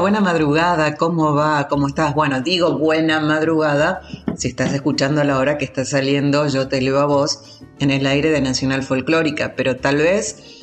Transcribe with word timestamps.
Buena 0.00 0.20
madrugada, 0.20 0.96
¿cómo 0.96 1.34
va? 1.34 1.68
¿Cómo 1.68 1.86
estás? 1.86 2.14
Bueno, 2.14 2.40
digo 2.40 2.78
buena 2.78 3.20
madrugada 3.20 4.02
si 4.36 4.48
estás 4.48 4.72
escuchando 4.74 5.20
a 5.20 5.24
la 5.24 5.38
hora 5.38 5.56
que 5.56 5.64
está 5.64 5.84
saliendo 5.84 6.46
Yo 6.48 6.68
te 6.68 6.80
leo 6.80 6.98
a 6.98 7.06
vos 7.06 7.62
en 7.78 7.90
el 7.90 8.06
aire 8.06 8.30
de 8.30 8.40
Nacional 8.40 8.82
Folclórica, 8.82 9.54
pero 9.56 9.76
tal 9.76 9.96
vez 9.96 10.53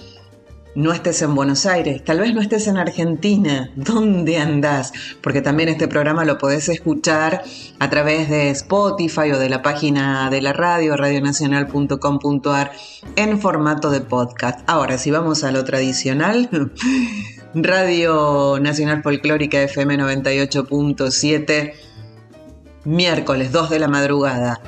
no 0.75 0.93
estés 0.93 1.21
en 1.21 1.35
Buenos 1.35 1.65
Aires, 1.65 2.03
tal 2.03 2.19
vez 2.19 2.33
no 2.33 2.41
estés 2.41 2.67
en 2.67 2.77
Argentina, 2.77 3.71
¿dónde 3.75 4.37
andás? 4.37 4.93
Porque 5.21 5.41
también 5.41 5.69
este 5.69 5.87
programa 5.87 6.23
lo 6.23 6.37
podés 6.37 6.69
escuchar 6.69 7.43
a 7.79 7.89
través 7.89 8.29
de 8.29 8.49
Spotify 8.51 9.31
o 9.33 9.39
de 9.39 9.49
la 9.49 9.61
página 9.61 10.29
de 10.29 10.41
la 10.41 10.53
radio, 10.53 10.95
radionacional.com.ar, 10.95 12.71
en 13.15 13.39
formato 13.41 13.89
de 13.89 14.01
podcast. 14.01 14.61
Ahora, 14.67 14.97
si 14.97 15.11
vamos 15.11 15.43
a 15.43 15.51
lo 15.51 15.63
tradicional, 15.63 16.49
Radio 17.53 18.59
Nacional 18.61 19.03
Folclórica 19.03 19.61
FM 19.61 19.97
98.7, 19.97 21.73
miércoles 22.85 23.51
2 23.51 23.69
de 23.71 23.79
la 23.79 23.89
madrugada. 23.89 24.61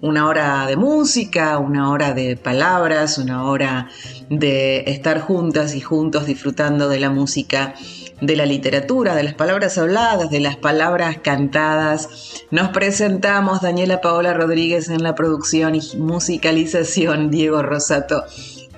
Una 0.00 0.26
hora 0.26 0.66
de 0.66 0.76
música, 0.76 1.58
una 1.58 1.90
hora 1.90 2.14
de 2.14 2.38
palabras, 2.38 3.18
una 3.18 3.44
hora 3.44 3.90
de 4.30 4.84
estar 4.86 5.20
juntas 5.20 5.74
y 5.74 5.80
juntos 5.80 6.26
disfrutando 6.26 6.88
de 6.88 7.00
la 7.00 7.10
música, 7.10 7.74
de 8.20 8.36
la 8.36 8.46
literatura, 8.46 9.14
de 9.14 9.22
las 9.22 9.34
palabras 9.34 9.78
habladas, 9.78 10.30
de 10.30 10.40
las 10.40 10.56
palabras 10.56 11.18
cantadas. 11.22 12.44
Nos 12.50 12.68
presentamos 12.70 13.60
Daniela 13.60 14.00
Paola 14.00 14.34
Rodríguez 14.34 14.88
en 14.88 15.02
la 15.02 15.14
producción 15.14 15.74
y 15.74 15.80
musicalización, 15.98 17.30
Diego 17.30 17.62
Rosato 17.62 18.24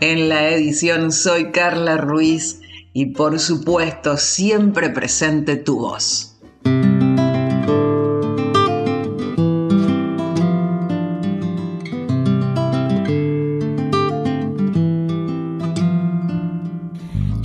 en 0.01 0.29
la 0.29 0.49
edición. 0.51 1.13
Soy 1.13 1.53
Carla 1.53 1.97
Ruiz 1.97 2.61
y 2.93 3.07
por 3.07 3.39
supuesto 3.39 4.17
siempre 4.17 4.91
presente 4.91 5.57
tu 5.57 5.79
voz. 5.81 6.37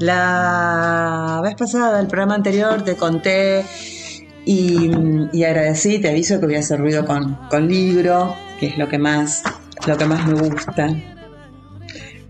La 0.00 1.42
vez 1.44 1.56
pasada, 1.56 2.00
el 2.00 2.06
programa 2.06 2.34
anterior, 2.34 2.82
te 2.82 2.96
conté 2.96 3.66
y, 4.46 4.90
agradecí, 5.44 5.98
te 5.98 6.08
aviso 6.08 6.40
que 6.40 6.46
voy 6.46 6.54
a 6.54 6.60
hacer 6.60 6.80
ruido 6.80 7.04
con, 7.04 7.34
con 7.50 7.68
libro, 7.68 8.34
que 8.58 8.68
es 8.68 8.78
lo 8.78 8.88
que 8.88 8.98
más, 8.98 9.42
lo 9.86 9.98
que 9.98 10.06
más 10.06 10.26
me 10.26 10.32
gusta. 10.40 10.88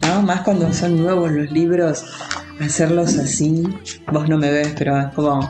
¿No? 0.02 0.22
Más 0.22 0.40
cuando 0.40 0.72
son 0.72 1.00
nuevos 1.00 1.30
los 1.30 1.52
libros, 1.52 2.04
hacerlos 2.60 3.16
así. 3.16 3.62
Vos 4.10 4.28
no 4.28 4.36
me 4.36 4.50
ves, 4.50 4.74
pero 4.76 4.98
es 4.98 5.14
como. 5.14 5.48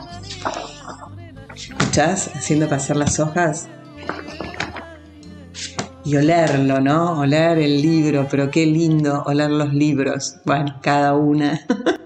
¿Escuchás? 1.55 2.29
Haciendo 2.35 2.69
pasar 2.69 2.97
las 2.97 3.19
hojas. 3.19 3.67
Y 6.05 6.17
olerlo, 6.17 6.81
¿no? 6.81 7.19
Oler 7.19 7.57
el 7.57 7.81
libro, 7.81 8.27
pero 8.29 8.51
qué 8.51 8.67
lindo 8.67 9.23
oler 9.25 9.49
los 9.49 9.73
libros. 9.73 10.35
Bueno, 10.45 10.77
cada 10.83 11.15
una 11.15 11.59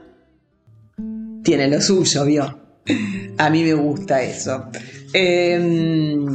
tiene 1.45 1.69
lo 1.69 1.79
suyo, 1.79 2.25
vio. 2.25 2.59
A 3.37 3.49
mí 3.49 3.63
me 3.63 3.73
gusta 3.73 4.21
eso. 4.21 4.65
Eh, 5.13 6.25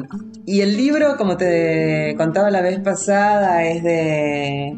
y 0.47 0.60
el 0.62 0.76
libro, 0.76 1.16
como 1.19 1.37
te 1.37 2.15
contaba 2.16 2.50
la 2.50 2.62
vez 2.62 2.78
pasada, 2.78 3.66
es 3.66 3.82
de 3.82 4.76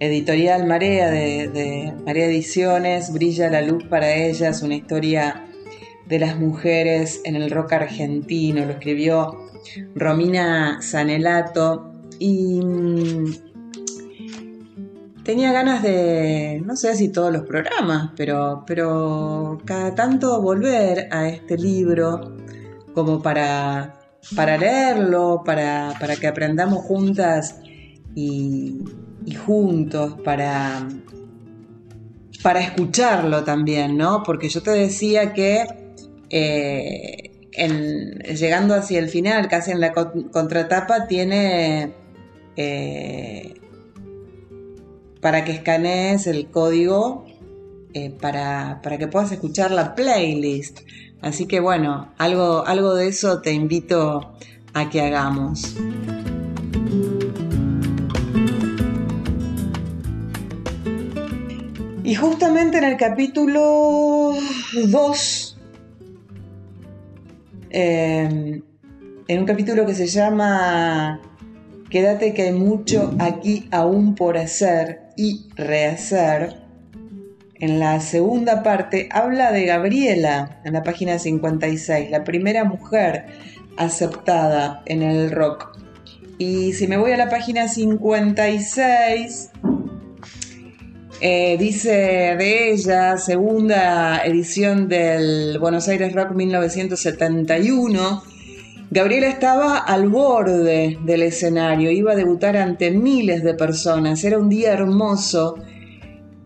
Editorial 0.00 0.66
Marea, 0.66 1.10
de, 1.10 1.48
de 1.48 1.92
Marea 2.06 2.26
Ediciones, 2.26 3.12
Brilla 3.12 3.50
la 3.50 3.60
luz 3.60 3.84
para 3.84 4.14
ellas, 4.14 4.62
una 4.62 4.76
historia 4.76 5.44
de 6.06 6.18
las 6.18 6.38
mujeres 6.38 7.20
en 7.24 7.36
el 7.36 7.50
rock 7.50 7.74
argentino. 7.74 8.64
Lo 8.64 8.72
escribió 8.72 9.38
Romina 9.94 10.80
Sanelato 10.82 11.92
y 12.18 12.60
tenía 15.24 15.52
ganas 15.52 15.82
de, 15.82 16.62
no 16.64 16.76
sé 16.76 16.94
si 16.94 17.08
todos 17.08 17.32
los 17.32 17.42
programas, 17.42 18.10
pero, 18.16 18.62
pero 18.66 19.58
cada 19.64 19.94
tanto 19.94 20.40
volver 20.40 21.08
a 21.10 21.28
este 21.28 21.56
libro 21.56 22.36
como 22.94 23.22
para, 23.22 23.98
para 24.36 24.56
leerlo, 24.58 25.42
para, 25.44 25.94
para 25.98 26.16
que 26.16 26.26
aprendamos 26.26 26.84
juntas 26.84 27.60
y, 28.14 28.84
juntos, 29.46 30.16
para, 30.22 30.86
para 32.42 32.60
escucharlo 32.60 33.42
también, 33.42 33.96
¿no? 33.96 34.22
Porque 34.22 34.48
yo 34.48 34.62
te 34.62 34.70
decía 34.70 35.32
que 35.32 35.64
eh, 36.30 37.48
llegando 38.36 38.74
hacia 38.74 38.98
el 39.00 39.08
final, 39.08 39.48
casi 39.48 39.70
en 39.72 39.80
la 39.80 39.92
con- 39.92 40.28
contratapa, 40.28 41.06
tiene 41.06 41.94
eh, 42.56 43.54
para 45.24 45.42
que 45.42 45.52
escanees 45.52 46.26
el 46.26 46.50
código 46.50 47.24
eh, 47.94 48.10
para, 48.10 48.80
para 48.82 48.98
que 48.98 49.08
puedas 49.08 49.32
escuchar 49.32 49.70
la 49.70 49.94
playlist. 49.94 50.80
Así 51.22 51.46
que 51.46 51.60
bueno, 51.60 52.12
algo, 52.18 52.66
algo 52.66 52.94
de 52.94 53.08
eso 53.08 53.40
te 53.40 53.50
invito 53.50 54.34
a 54.74 54.90
que 54.90 55.00
hagamos. 55.00 55.76
Y 62.02 62.14
justamente 62.16 62.76
en 62.76 62.84
el 62.84 62.98
capítulo 62.98 64.34
2, 64.74 65.58
eh, 67.70 68.62
en 69.28 69.38
un 69.40 69.46
capítulo 69.46 69.86
que 69.86 69.94
se 69.94 70.06
llama 70.06 71.18
Quédate 71.88 72.34
que 72.34 72.42
hay 72.42 72.52
mucho 72.52 73.14
aquí 73.18 73.68
aún 73.70 74.14
por 74.14 74.36
hacer 74.36 75.03
y 75.16 75.48
rehacer, 75.56 76.62
en 77.60 77.78
la 77.78 78.00
segunda 78.00 78.62
parte 78.62 79.08
habla 79.12 79.52
de 79.52 79.66
Gabriela, 79.66 80.60
en 80.64 80.72
la 80.74 80.82
página 80.82 81.18
56, 81.18 82.10
la 82.10 82.24
primera 82.24 82.64
mujer 82.64 83.26
aceptada 83.76 84.82
en 84.86 85.02
el 85.02 85.30
rock. 85.30 85.78
Y 86.38 86.72
si 86.72 86.88
me 86.88 86.96
voy 86.96 87.12
a 87.12 87.16
la 87.16 87.28
página 87.28 87.68
56, 87.68 89.50
Eh, 91.20 91.56
dice 91.58 91.90
de 92.36 92.72
ella, 92.72 93.16
segunda 93.16 94.22
edición 94.26 94.88
del 94.88 95.58
Buenos 95.58 95.88
Aires 95.88 96.12
Rock 96.12 96.32
1971, 96.32 98.22
Gabriela 98.94 99.26
estaba 99.26 99.78
al 99.78 100.08
borde 100.08 100.98
del 101.02 101.22
escenario, 101.24 101.90
iba 101.90 102.12
a 102.12 102.14
debutar 102.14 102.56
ante 102.56 102.92
miles 102.92 103.42
de 103.42 103.54
personas, 103.54 104.22
era 104.22 104.38
un 104.38 104.48
día 104.48 104.72
hermoso, 104.72 105.56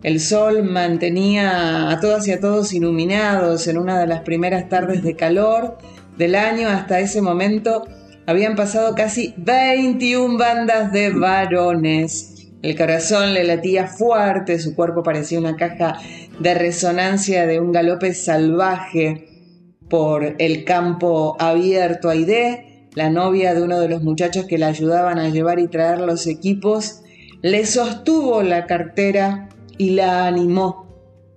el 0.02 0.18
sol 0.18 0.62
mantenía 0.62 1.90
a 1.90 2.00
todas 2.00 2.26
y 2.26 2.32
a 2.32 2.40
todos 2.40 2.72
iluminados 2.72 3.66
en 3.66 3.76
una 3.76 4.00
de 4.00 4.06
las 4.06 4.22
primeras 4.22 4.66
tardes 4.70 5.02
de 5.02 5.14
calor 5.14 5.76
del 6.16 6.36
año. 6.36 6.68
Hasta 6.68 7.00
ese 7.00 7.20
momento 7.20 7.86
habían 8.24 8.56
pasado 8.56 8.94
casi 8.94 9.34
21 9.36 10.38
bandas 10.38 10.90
de 10.90 11.10
varones. 11.10 12.48
El 12.62 12.78
corazón 12.78 13.34
le 13.34 13.44
latía 13.44 13.88
fuerte, 13.88 14.58
su 14.58 14.74
cuerpo 14.74 15.02
parecía 15.02 15.38
una 15.38 15.56
caja 15.56 15.98
de 16.40 16.54
resonancia 16.54 17.46
de 17.46 17.60
un 17.60 17.72
galope 17.72 18.14
salvaje 18.14 19.27
por 19.88 20.36
el 20.38 20.64
campo 20.64 21.36
abierto. 21.38 22.10
Aide, 22.10 22.88
la 22.94 23.10
novia 23.10 23.54
de 23.54 23.62
uno 23.62 23.80
de 23.80 23.88
los 23.88 24.02
muchachos 24.02 24.46
que 24.46 24.58
la 24.58 24.68
ayudaban 24.68 25.18
a 25.18 25.28
llevar 25.28 25.58
y 25.58 25.68
traer 25.68 26.00
los 26.00 26.26
equipos, 26.26 27.02
le 27.42 27.64
sostuvo 27.66 28.42
la 28.42 28.66
cartera 28.66 29.48
y 29.76 29.90
la 29.90 30.26
animó. 30.26 30.86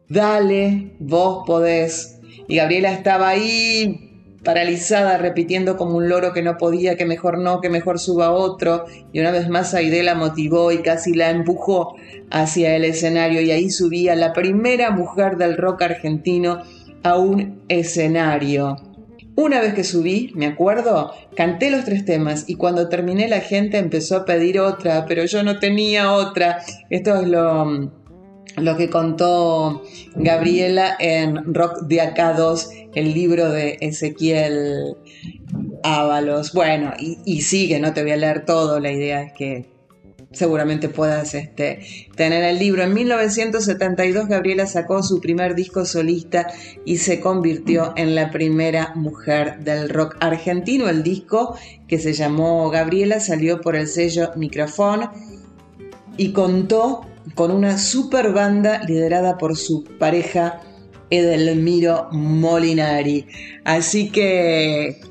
Dale, 0.10 0.96
vos 1.00 1.44
podés. 1.46 2.20
Y 2.48 2.58
Gabriela 2.58 2.92
estaba 2.92 3.30
ahí 3.30 4.08
paralizada, 4.44 5.18
repitiendo 5.18 5.78
como 5.78 5.98
un 5.98 6.10
loro 6.10 6.34
que 6.34 6.42
no 6.42 6.58
podía, 6.58 6.98
que 6.98 7.06
mejor 7.06 7.38
no, 7.38 7.62
que 7.62 7.70
mejor 7.70 8.00
suba 8.00 8.32
otro. 8.32 8.86
Y 9.14 9.20
una 9.20 9.32
vez 9.32 9.50
más 9.50 9.74
Aide 9.74 10.04
la 10.04 10.16
motivó 10.16 10.72
y 10.72 10.80
casi 10.80 11.14
la 11.14 11.30
empujó 11.30 11.96
hacia 12.32 12.76
el 12.76 12.86
escenario. 12.86 13.42
Y 13.42 13.52
ahí 13.52 13.70
subía 13.70 14.16
la 14.16 14.34
primera 14.34 14.92
mujer 14.92 15.38
del 15.38 15.58
rock 15.58 15.84
argentino 15.84 16.64
a 17.04 17.18
un 17.18 17.64
escenario. 17.68 18.78
Una 19.36 19.62
vez 19.62 19.74
que 19.74 19.84
subí, 19.84 20.32
me 20.36 20.46
acuerdo, 20.46 21.14
canté 21.36 21.72
los 21.72 21.86
tres 21.86 22.06
temas 22.06 22.46
y 22.48 22.56
cuando 22.56 22.90
terminé 22.90 23.28
la 23.28 23.40
gente 23.40 23.78
empezó 23.78 24.18
a 24.18 24.26
pedir 24.26 24.60
otra, 24.60 25.06
pero 25.06 25.26
yo 25.26 25.42
no 25.42 25.58
tenía 25.58 26.12
otra. 26.12 26.62
Esto 26.90 27.16
es 27.16 27.28
lo, 27.28 27.92
lo 28.58 28.78
que 28.78 28.90
contó 28.90 29.84
Gabriela 30.16 30.96
en 31.00 31.54
Rock 31.54 31.84
de 31.84 32.02
Acá 32.02 32.34
2, 32.34 32.70
el 32.94 33.14
libro 33.14 33.50
de 33.50 33.78
Ezequiel 33.80 34.98
Ábalos. 35.84 36.52
Bueno, 36.54 36.94
y, 37.00 37.42
sigue, 37.42 37.80
no 37.80 37.94
te 37.94 38.02
voy 38.04 38.12
a 38.12 38.18
leer 38.18 38.46
todo, 38.46 38.80
la 38.80 38.92
idea 38.92 39.24
es 39.24 39.34
que 39.34 39.71
seguramente 40.32 40.90
puedas 40.90 41.34
este, 41.34 42.08
tener 42.16 42.44
el 42.44 42.60
libro. 42.60 42.84
En 42.84 42.94
1972 42.94 44.28
Gabriela 44.28 44.66
sacó 44.66 45.04
su 45.04 45.20
primer 45.20 45.56
disco 45.56 45.86
solista 45.86 46.48
y 46.86 46.98
se 46.98 47.20
convirtió 47.20 47.94
en 47.96 48.16
la 48.16 48.32
primera 48.32 48.94
mujer 48.96 49.60
del 49.60 49.90
rock 49.90 50.16
argentino. 50.20 50.90
El 50.90 51.04
disco 51.04 51.58
que 51.88 52.00
se 52.00 52.14
llamó 52.14 52.70
Gabriela 52.70 53.20
salió 53.20 53.62
por 53.62 53.76
el 53.76 53.88
sello 53.88 54.32
Microfón 54.36 55.10
y 56.18 56.32
contó 56.32 57.06
con 57.36 57.52
una 57.52 57.78
super 57.78 58.32
banda 58.34 58.84
liderada 58.84 59.38
por 59.38 59.58
su 59.58 59.84
pareja 60.00 60.62
Edelmiro 61.10 62.08
Molinari. 62.12 63.28
Así 63.66 64.10
que 64.10 65.02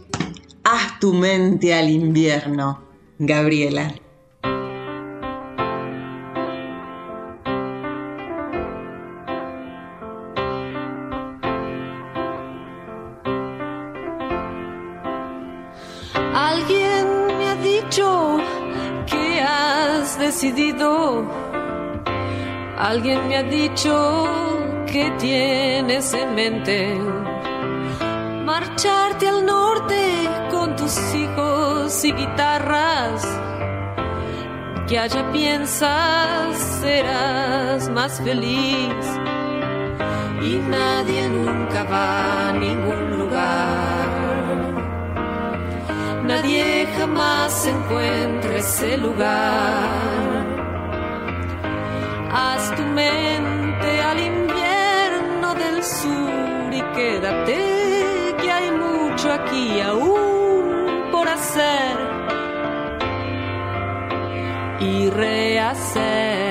haz 0.64 0.98
tu 0.98 1.12
mente 1.12 1.74
al 1.74 1.90
invierno, 1.90 2.82
Gabriela. 3.18 3.94
Decidido 20.30 21.24
Alguien 22.78 23.26
me 23.26 23.36
ha 23.36 23.42
dicho 23.42 23.94
que 24.86 25.10
tienes 25.18 26.14
en 26.14 26.34
mente 26.36 26.96
marcharte 28.44 29.26
al 29.26 29.44
norte 29.44 30.28
con 30.52 30.76
tus 30.76 30.96
hijos 31.14 32.04
y 32.04 32.12
guitarras. 32.12 33.26
Que 34.88 34.98
allá 35.00 35.30
piensas 35.32 36.56
serás 36.80 37.88
más 37.90 38.20
feliz 38.20 39.04
y 40.42 40.52
nadie 40.76 41.28
nunca 41.28 41.82
va 41.84 42.48
a 42.48 42.52
ningún 42.52 43.09
Nadie 46.30 46.86
jamás 46.96 47.66
encuentra 47.66 48.56
ese 48.56 48.96
lugar 48.98 50.46
Haz 52.32 52.72
tu 52.76 52.82
mente 52.82 53.90
al 54.10 54.20
invierno 54.20 55.48
del 55.56 55.82
sur 55.82 56.72
y 56.72 56.82
quédate 56.94 58.36
que 58.40 58.48
hay 58.52 58.70
mucho 58.70 59.32
aquí 59.32 59.80
aún 59.80 61.10
por 61.10 61.26
hacer 61.28 61.96
y 64.78 65.10
rehacer. 65.10 66.49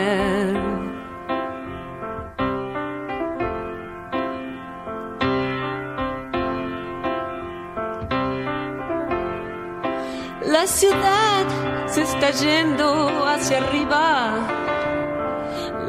Ciudad 10.70 11.46
se 11.88 12.02
está 12.04 12.30
yendo 12.32 13.26
hacia 13.26 13.58
arriba 13.58 14.60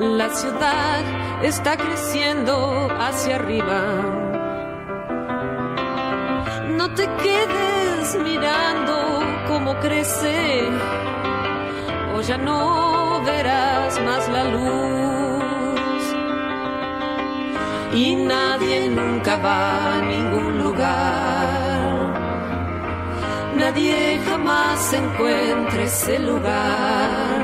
la 0.01 0.31
ciudad 0.31 1.03
está 1.43 1.77
creciendo 1.77 2.89
hacia 2.99 3.37
arriba. 3.37 3.83
No 6.71 6.95
te 6.95 7.07
quedes 7.23 8.17
mirando 8.25 9.21
cómo 9.47 9.79
crece, 9.81 10.63
o 12.17 12.23
ya 12.23 12.39
no 12.39 13.21
verás 13.27 14.01
más 14.01 14.27
la 14.31 14.45
luz. 14.45 16.05
Y 17.93 18.17
nadie 18.17 18.89
nunca 18.89 19.37
va 19.37 19.97
a 19.97 20.01
ningún 20.01 20.63
lugar. 20.65 21.40
Nadie 23.71 24.19
jamás 24.27 24.93
encuentra 24.93 25.83
ese 25.85 26.19
lugar 26.19 27.39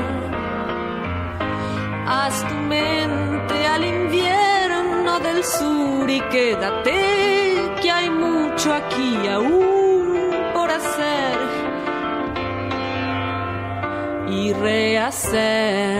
Haz 2.05 2.45
tu 2.49 2.53
mente 2.53 3.65
al 3.65 3.85
invierno 3.85 5.21
del 5.21 5.41
sur 5.41 6.09
y 6.09 6.19
quédate 6.29 7.55
que 7.81 7.89
hay 7.89 8.09
mucho 8.09 8.73
aquí 8.73 9.25
aún 9.29 10.29
por 10.53 10.69
hacer 10.69 11.37
y 14.27 14.51
rehacer. 14.51 15.97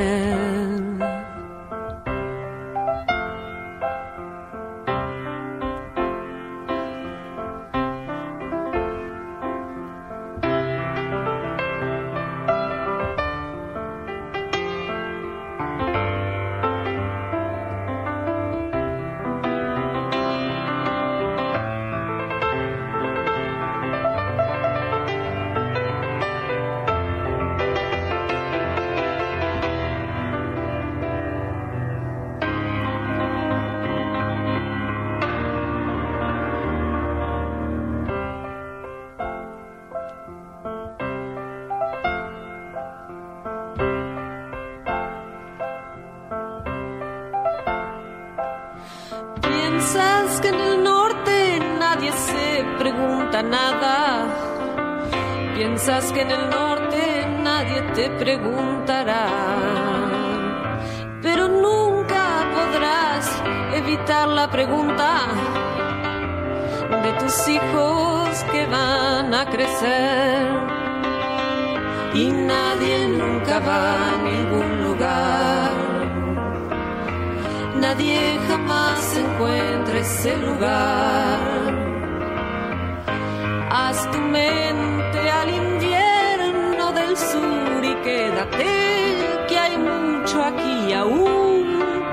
Aquí 90.68 90.94
aún 90.94 91.66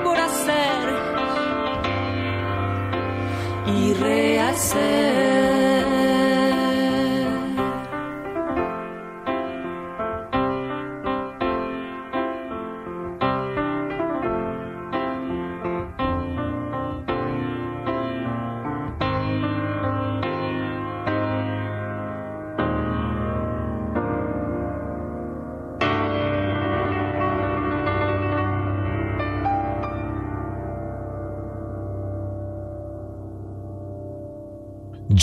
por 0.02 0.16
hacer 0.18 0.88
y 3.66 3.94
rehacer. 3.94 5.44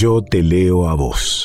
Yo 0.01 0.23
te 0.23 0.41
leo 0.41 0.89
a 0.89 0.95
vos. 0.95 1.40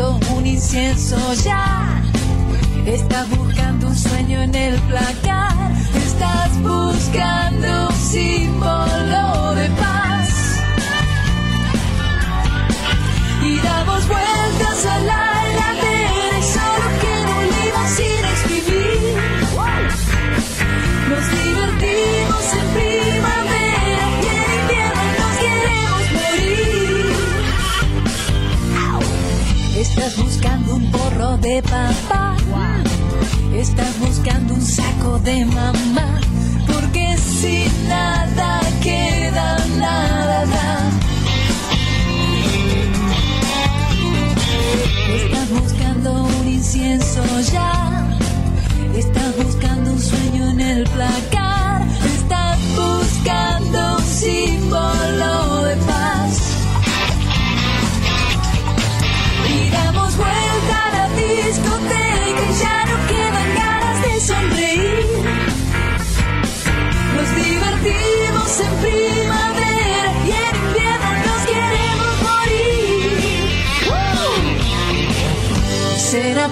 Un 0.00 0.46
incienso 0.46 1.16
ya, 1.44 2.02
estás 2.86 3.28
buscando 3.28 3.88
un 3.88 3.96
sueño 3.96 4.40
en 4.42 4.54
el 4.54 4.80
placar, 4.80 5.54
estás 5.94 6.50
buscando 6.62 7.88
un 7.88 7.94
símbolo 7.94 9.54
de 9.54 9.68
paz. 9.70 10.28
Y 13.44 13.58
damos 13.60 14.08
vueltas 14.08 14.86
a 14.86 14.98
la 15.00 15.32
heladera 15.44 16.38
y 16.38 16.42
solo 16.42 16.86
un 17.38 17.46
libro 17.56 17.82
sin 17.96 18.24
escribir. 18.34 19.14
Nos 21.10 21.41
Estás 29.94 30.16
buscando 30.16 30.74
un 30.76 30.90
borro 30.90 31.36
de 31.36 31.62
papá. 31.62 32.34
Estás 33.54 33.98
buscando 33.98 34.54
un 34.54 34.62
saco 34.62 35.18
de 35.18 35.44
mamá. 35.44 36.18
Porque 36.66 37.14
si 37.18 37.66
nada 37.88 38.60
queda, 38.80 39.58
nada 39.78 40.31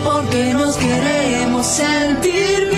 porque 0.04 0.54
nos 0.54 0.76
queremos 0.76 1.66
sentir 1.66 2.69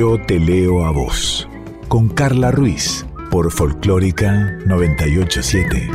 Yo 0.00 0.16
te 0.18 0.40
leo 0.40 0.86
a 0.86 0.92
vos. 0.92 1.46
Con 1.88 2.08
Carla 2.08 2.50
Ruiz. 2.50 3.04
Por 3.30 3.50
Folclórica 3.52 4.32
987. 4.64 5.90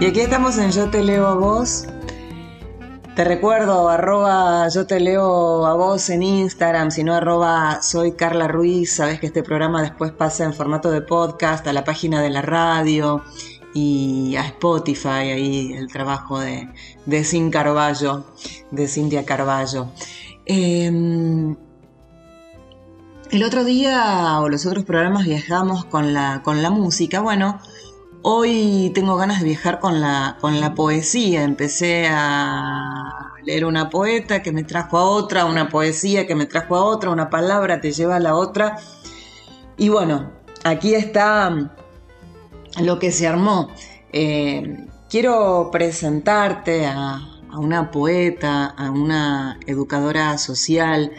Y 0.00 0.06
aquí 0.06 0.20
estamos 0.20 0.56
en 0.56 0.70
Yo 0.70 0.88
te 0.88 1.02
leo 1.02 1.26
a 1.26 1.34
vos. 1.34 1.84
Te 3.14 3.24
recuerdo, 3.24 3.90
arroba 3.90 4.66
yo 4.68 4.86
te 4.86 4.98
leo 4.98 5.66
a 5.66 5.74
vos 5.74 6.08
en 6.08 6.22
Instagram, 6.22 6.92
si 6.92 7.02
no 7.02 7.14
arroba 7.14 7.82
soy 7.82 8.12
Carla 8.12 8.46
Ruiz, 8.46 8.94
sabes 8.94 9.18
que 9.18 9.26
este 9.26 9.42
programa 9.42 9.82
después 9.82 10.12
pasa 10.12 10.44
en 10.44 10.54
formato 10.54 10.88
de 10.92 11.02
podcast 11.02 11.66
a 11.66 11.72
la 11.72 11.82
página 11.82 12.22
de 12.22 12.30
la 12.30 12.42
radio 12.42 13.24
y 13.78 14.36
a 14.36 14.46
Spotify, 14.46 15.30
ahí 15.32 15.72
el 15.72 15.88
trabajo 15.88 16.40
de, 16.40 16.68
de 17.06 17.24
Sin 17.24 17.50
Carballo, 17.50 18.24
de 18.70 18.88
Cintia 18.88 19.24
Carballo. 19.24 19.88
Em, 20.46 21.56
el 23.30 23.42
otro 23.44 23.64
día 23.64 24.40
o 24.40 24.48
los 24.48 24.66
otros 24.66 24.84
programas 24.84 25.24
viajamos 25.24 25.84
con 25.84 26.12
la, 26.12 26.42
con 26.42 26.62
la 26.62 26.70
música. 26.70 27.20
Bueno, 27.20 27.60
Hoy 28.22 28.90
tengo 28.96 29.16
ganas 29.16 29.38
de 29.38 29.46
viajar 29.46 29.78
con 29.78 30.00
la, 30.00 30.38
con 30.40 30.60
la 30.60 30.74
poesía. 30.74 31.44
Empecé 31.44 32.08
a 32.10 33.32
leer 33.44 33.64
una 33.64 33.90
poeta 33.90 34.42
que 34.42 34.50
me 34.50 34.64
trajo 34.64 34.98
a 34.98 35.04
otra, 35.04 35.44
una 35.44 35.68
poesía 35.68 36.26
que 36.26 36.34
me 36.34 36.46
trajo 36.46 36.74
a 36.74 36.84
otra, 36.84 37.10
una 37.10 37.30
palabra 37.30 37.80
te 37.80 37.92
lleva 37.92 38.16
a 38.16 38.20
la 38.20 38.34
otra. 38.34 38.76
Y 39.76 39.88
bueno, 39.88 40.32
aquí 40.64 40.94
está 40.94 41.72
lo 42.80 42.98
que 42.98 43.12
se 43.12 43.26
armó. 43.26 43.68
Eh, 44.12 44.86
quiero 45.08 45.70
presentarte 45.70 46.86
a, 46.86 47.20
a 47.50 47.58
una 47.58 47.90
poeta, 47.90 48.66
a 48.66 48.90
una 48.90 49.58
educadora 49.66 50.38
social, 50.38 51.12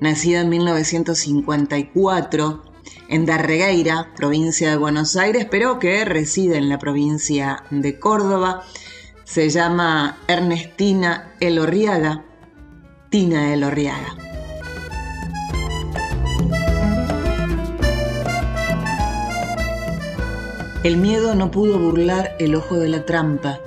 nacida 0.00 0.40
en 0.40 0.48
1954 0.48 2.70
en 3.10 3.26
Darregueira, 3.26 4.08
provincia 4.16 4.70
de 4.70 4.76
Buenos 4.76 5.16
Aires, 5.16 5.46
pero 5.50 5.80
que 5.80 6.04
reside 6.04 6.56
en 6.56 6.68
la 6.68 6.78
provincia 6.78 7.64
de 7.70 7.98
Córdoba. 7.98 8.62
Se 9.24 9.50
llama 9.50 10.18
Ernestina 10.28 11.34
Elorriaga, 11.40 12.24
Tina 13.10 13.52
Elorriaga. 13.52 14.29
El 20.82 20.96
miedo 20.96 21.34
no 21.34 21.50
pudo 21.50 21.78
burlar 21.78 22.36
el 22.38 22.54
ojo 22.54 22.78
de 22.78 22.88
la 22.88 23.04
trampa. 23.04 23.60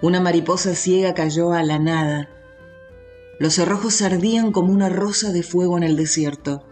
Una 0.00 0.18
mariposa 0.18 0.74
ciega 0.74 1.12
cayó 1.12 1.52
a 1.52 1.62
la 1.62 1.78
nada. 1.78 2.30
Los 3.38 3.56
cerrojos 3.56 4.00
ardían 4.00 4.50
como 4.50 4.72
una 4.72 4.88
rosa 4.88 5.32
de 5.32 5.42
fuego 5.42 5.76
en 5.76 5.82
el 5.82 5.94
desierto. 5.94 6.64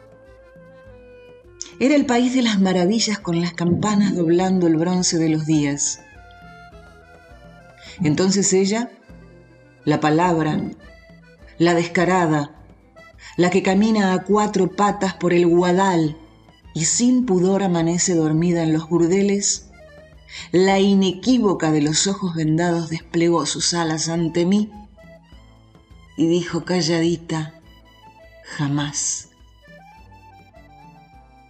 Era 1.79 1.95
el 1.95 2.07
país 2.07 2.35
de 2.35 2.41
las 2.41 2.59
maravillas 2.59 3.19
con 3.19 3.39
las 3.39 3.53
campanas 3.53 4.17
doblando 4.17 4.67
el 4.67 4.77
bronce 4.77 5.19
de 5.19 5.29
los 5.29 5.45
días. 5.45 6.01
Entonces 8.03 8.51
ella, 8.55 8.93
la 9.85 10.01
palabra, 10.01 10.59
la 11.59 11.75
descarada, 11.75 12.65
la 13.37 13.51
que 13.51 13.63
camina 13.63 14.15
a 14.15 14.23
cuatro 14.23 14.71
patas 14.71 15.13
por 15.13 15.35
el 15.35 15.47
guadal 15.47 16.17
y 16.75 16.85
sin 16.85 17.25
pudor 17.25 17.63
amanece 17.63 18.15
dormida 18.15 18.63
en 18.65 18.73
los 18.73 18.89
burdeles, 18.89 19.71
la 20.51 20.81
inequívoca 20.81 21.71
de 21.71 21.81
los 21.81 22.07
ojos 22.09 22.35
vendados 22.35 22.91
desplegó 22.91 23.47
sus 23.47 23.73
alas 23.73 24.09
ante 24.09 24.45
mí 24.45 24.71
y 26.17 26.27
dijo 26.27 26.65
calladita, 26.65 27.55
jamás. 28.45 29.29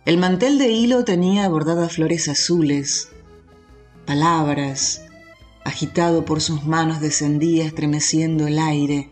El 0.05 0.19
mantel 0.19 0.59
de 0.59 0.71
hilo 0.71 1.05
tenía 1.05 1.49
bordadas 1.49 1.95
flores 1.95 2.29
azules, 2.29 3.09
palabras, 4.07 5.07
agitado 5.65 6.27
por 6.27 6.43
sus 6.43 6.65
manos 6.65 7.01
descendía 7.01 7.65
estremeciendo 7.65 8.47
el 8.47 8.59
aire. 8.59 9.11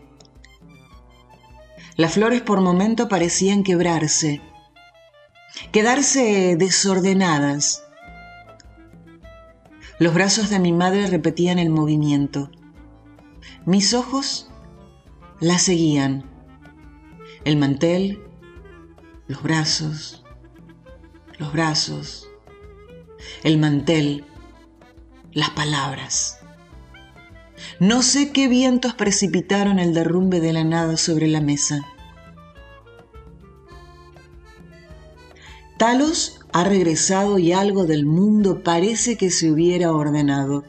Las 1.95 2.13
flores 2.13 2.41
por 2.41 2.61
momento 2.61 3.07
parecían 3.07 3.63
quebrarse, 3.63 4.41
quedarse 5.71 6.55
desordenadas. 6.57 7.83
Los 9.99 10.13
brazos 10.13 10.49
de 10.49 10.59
mi 10.59 10.73
madre 10.73 11.07
repetían 11.07 11.59
el 11.59 11.69
movimiento. 11.69 12.49
Mis 13.65 13.93
ojos 13.93 14.49
la 15.39 15.59
seguían. 15.59 16.29
El 17.45 17.57
mantel, 17.57 18.23
los 19.27 19.43
brazos, 19.43 20.23
los 21.37 21.51
brazos, 21.51 22.29
el 23.43 23.57
mantel, 23.57 24.25
las 25.31 25.49
palabras. 25.49 26.39
No 27.79 28.01
sé 28.01 28.31
qué 28.31 28.47
vientos 28.47 28.93
precipitaron 28.93 29.79
el 29.79 29.93
derrumbe 29.93 30.39
de 30.39 30.53
la 30.53 30.63
nada 30.63 30.97
sobre 30.97 31.27
la 31.27 31.41
mesa. 31.41 31.81
Talos 35.83 36.39
ha 36.53 36.63
regresado 36.63 37.39
y 37.39 37.51
algo 37.51 37.83
del 37.83 38.05
mundo 38.05 38.63
parece 38.63 39.17
que 39.17 39.29
se 39.29 39.51
hubiera 39.51 39.91
ordenado. 39.91 40.63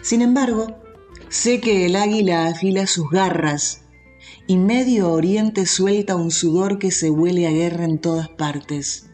Sin 0.00 0.20
embargo, 0.20 0.82
sé 1.28 1.60
que 1.60 1.86
el 1.86 1.94
águila 1.94 2.48
afila 2.48 2.88
sus 2.88 3.08
garras 3.08 3.82
y 4.48 4.56
Medio 4.56 5.12
Oriente 5.12 5.64
suelta 5.64 6.16
un 6.16 6.32
sudor 6.32 6.80
que 6.80 6.90
se 6.90 7.08
huele 7.08 7.46
a 7.46 7.52
guerra 7.52 7.84
en 7.84 8.00
todas 8.00 8.30
partes 8.30 9.08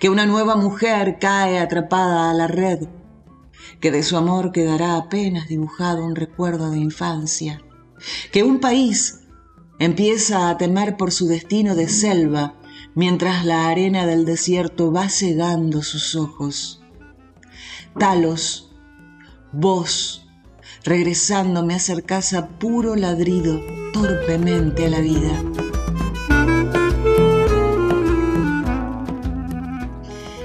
que 0.00 0.10
una 0.10 0.26
nueva 0.26 0.54
mujer 0.54 1.16
cae 1.18 1.58
atrapada 1.58 2.30
a 2.30 2.34
la 2.34 2.46
red, 2.46 2.88
que 3.80 3.90
de 3.90 4.02
su 4.02 4.18
amor 4.18 4.52
quedará 4.52 4.96
apenas 4.96 5.48
dibujado 5.48 6.04
un 6.04 6.14
recuerdo 6.14 6.70
de 6.70 6.76
infancia, 6.76 7.62
que 8.32 8.42
un 8.42 8.60
país 8.60 9.20
empieza 9.78 10.50
a 10.50 10.58
temer 10.58 10.98
por 10.98 11.10
su 11.10 11.26
destino 11.26 11.74
de 11.74 11.88
selva 11.88 12.60
mientras 12.96 13.44
la 13.44 13.68
arena 13.68 14.06
del 14.06 14.24
desierto 14.24 14.90
va 14.90 15.10
cegando 15.10 15.82
sus 15.82 16.16
ojos. 16.16 16.80
Talos, 17.96 18.74
vos, 19.52 20.26
regresando 20.82 21.62
me 21.62 21.74
acercás 21.74 22.32
a 22.32 22.48
puro 22.48 22.96
ladrido 22.96 23.60
torpemente 23.92 24.86
a 24.86 24.88
la 24.88 25.00
vida. 25.00 25.42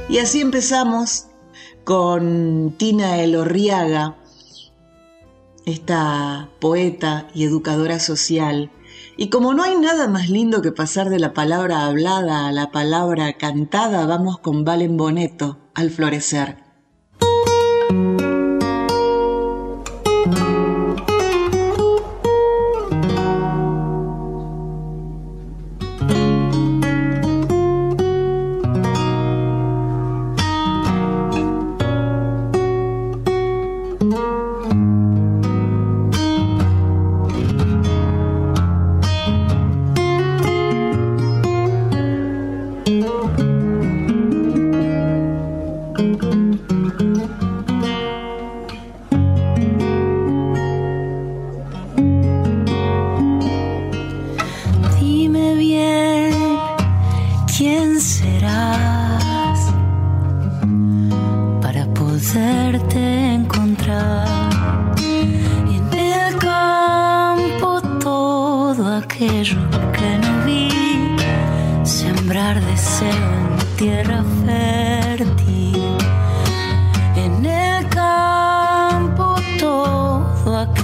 Y 0.09 0.17
así 0.17 0.41
empezamos 0.41 1.27
con 1.85 2.75
Tina 2.77 3.21
Elorriaga, 3.21 4.17
esta 5.65 6.49
poeta 6.59 7.29
y 7.33 7.45
educadora 7.45 7.97
social. 7.99 8.69
Y 9.17 9.29
como 9.29 9.53
no 9.53 9.63
hay 9.63 9.75
nada 9.75 10.07
más 10.07 10.29
lindo 10.29 10.61
que 10.61 10.71
pasar 10.71 11.09
de 11.09 11.19
la 11.19 11.33
palabra 11.33 11.85
hablada 11.85 12.47
a 12.47 12.51
la 12.51 12.71
palabra 12.71 13.33
cantada, 13.33 14.05
vamos 14.05 14.39
con 14.39 14.63
Valen 14.63 14.97
Boneto 14.97 15.59
al 15.73 15.89
florecer. 15.89 16.60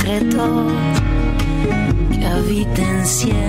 los 0.00 0.20
secretos 0.30 0.72
que 2.12 2.26
habiten 2.26 3.06
siempre 3.06 3.30
tierra 3.30 3.39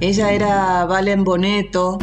Ella 0.00 0.32
era 0.32 0.84
Valen 0.84 1.24
Boneto 1.24 1.98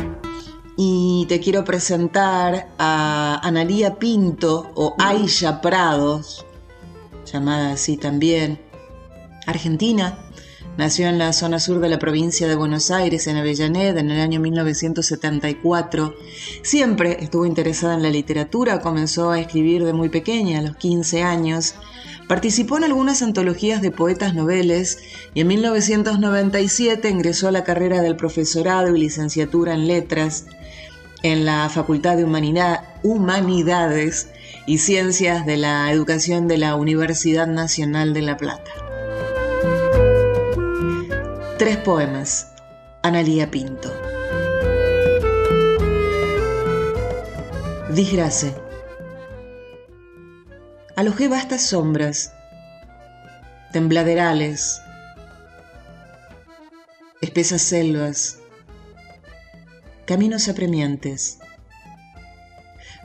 y 0.75 1.27
te 1.29 1.39
quiero 1.39 1.63
presentar 1.63 2.67
a 2.79 3.39
Analía 3.43 3.99
Pinto 3.99 4.71
o 4.75 4.95
Aisha 4.97 5.61
Prados, 5.61 6.45
llamada 7.31 7.73
así 7.73 7.97
también, 7.97 8.59
argentina. 9.45 10.17
Nació 10.77 11.07
en 11.07 11.17
la 11.17 11.33
zona 11.33 11.59
sur 11.59 11.79
de 11.79 11.89
la 11.89 11.99
provincia 11.99 12.47
de 12.47 12.55
Buenos 12.55 12.91
Aires, 12.91 13.27
en 13.27 13.37
Avellaneda, 13.37 13.99
en 13.99 14.09
el 14.09 14.19
año 14.19 14.39
1974. 14.39 16.15
Siempre 16.63 17.17
estuvo 17.19 17.45
interesada 17.45 17.95
en 17.95 18.03
la 18.03 18.09
literatura, 18.09 18.79
comenzó 18.79 19.31
a 19.31 19.39
escribir 19.39 19.83
de 19.83 19.93
muy 19.93 20.09
pequeña, 20.09 20.59
a 20.59 20.63
los 20.63 20.77
15 20.77 21.23
años, 21.23 21.75
Participó 22.31 22.77
en 22.77 22.85
algunas 22.85 23.21
antologías 23.23 23.81
de 23.81 23.91
poetas 23.91 24.33
noveles 24.33 24.99
y 25.33 25.41
en 25.41 25.47
1997 25.47 27.09
ingresó 27.09 27.49
a 27.49 27.51
la 27.51 27.65
carrera 27.65 28.01
del 28.01 28.15
profesorado 28.15 28.95
y 28.95 29.01
licenciatura 29.01 29.73
en 29.73 29.85
letras 29.85 30.45
en 31.23 31.43
la 31.43 31.67
Facultad 31.67 32.15
de 32.15 32.23
Humanidades 33.03 34.29
y 34.65 34.77
Ciencias 34.77 35.45
de 35.45 35.57
la 35.57 35.91
Educación 35.91 36.47
de 36.47 36.57
la 36.57 36.75
Universidad 36.75 37.47
Nacional 37.47 38.13
de 38.13 38.21
La 38.21 38.37
Plata. 38.37 38.90
Tres 41.61 41.77
poemas. 41.77 42.53
Analía 43.03 43.51
Pinto. 43.51 43.93
Disgrace. 47.93 48.55
Alojé 50.95 51.27
vastas 51.27 51.61
sombras, 51.61 52.33
tembladerales, 53.73 54.81
espesas 57.21 57.61
selvas, 57.61 58.39
caminos 60.05 60.49
apremiantes. 60.49 61.37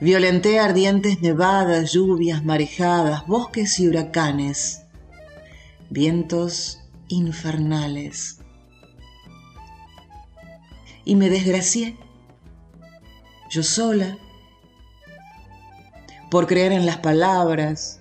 Violenté 0.00 0.60
ardientes 0.60 1.20
nevadas, 1.20 1.92
lluvias, 1.92 2.42
marejadas, 2.42 3.26
bosques 3.26 3.78
y 3.80 3.88
huracanes, 3.88 4.80
vientos 5.90 6.80
infernales. 7.08 8.40
Y 11.06 11.14
me 11.14 11.30
desgracié, 11.30 11.96
yo 13.48 13.62
sola, 13.62 14.18
por 16.30 16.46
creer 16.46 16.72
en 16.72 16.84
las 16.84 16.98
palabras, 16.98 18.00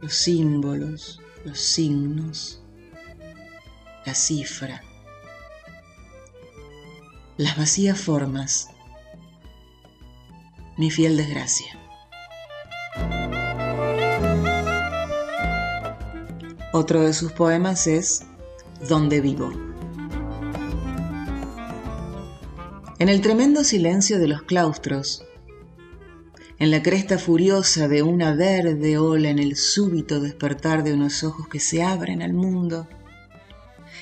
los 0.00 0.12
símbolos, 0.12 1.20
los 1.44 1.58
signos, 1.58 2.60
la 4.04 4.12
cifra, 4.12 4.82
las 7.36 7.56
vacías 7.56 7.98
formas, 7.98 8.68
mi 10.76 10.90
fiel 10.90 11.16
desgracia. 11.16 11.78
Otro 16.72 17.02
de 17.02 17.12
sus 17.12 17.30
poemas 17.30 17.86
es 17.86 18.24
Donde 18.88 19.20
vivo. 19.20 19.71
En 23.02 23.08
el 23.08 23.20
tremendo 23.20 23.64
silencio 23.64 24.20
de 24.20 24.28
los 24.28 24.42
claustros, 24.42 25.24
en 26.60 26.70
la 26.70 26.84
cresta 26.84 27.18
furiosa 27.18 27.88
de 27.88 28.04
una 28.04 28.32
verde 28.32 28.96
ola, 28.96 29.28
en 29.28 29.40
el 29.40 29.56
súbito 29.56 30.20
despertar 30.20 30.84
de 30.84 30.92
unos 30.94 31.24
ojos 31.24 31.48
que 31.48 31.58
se 31.58 31.82
abren 31.82 32.22
al 32.22 32.32
mundo, 32.32 32.86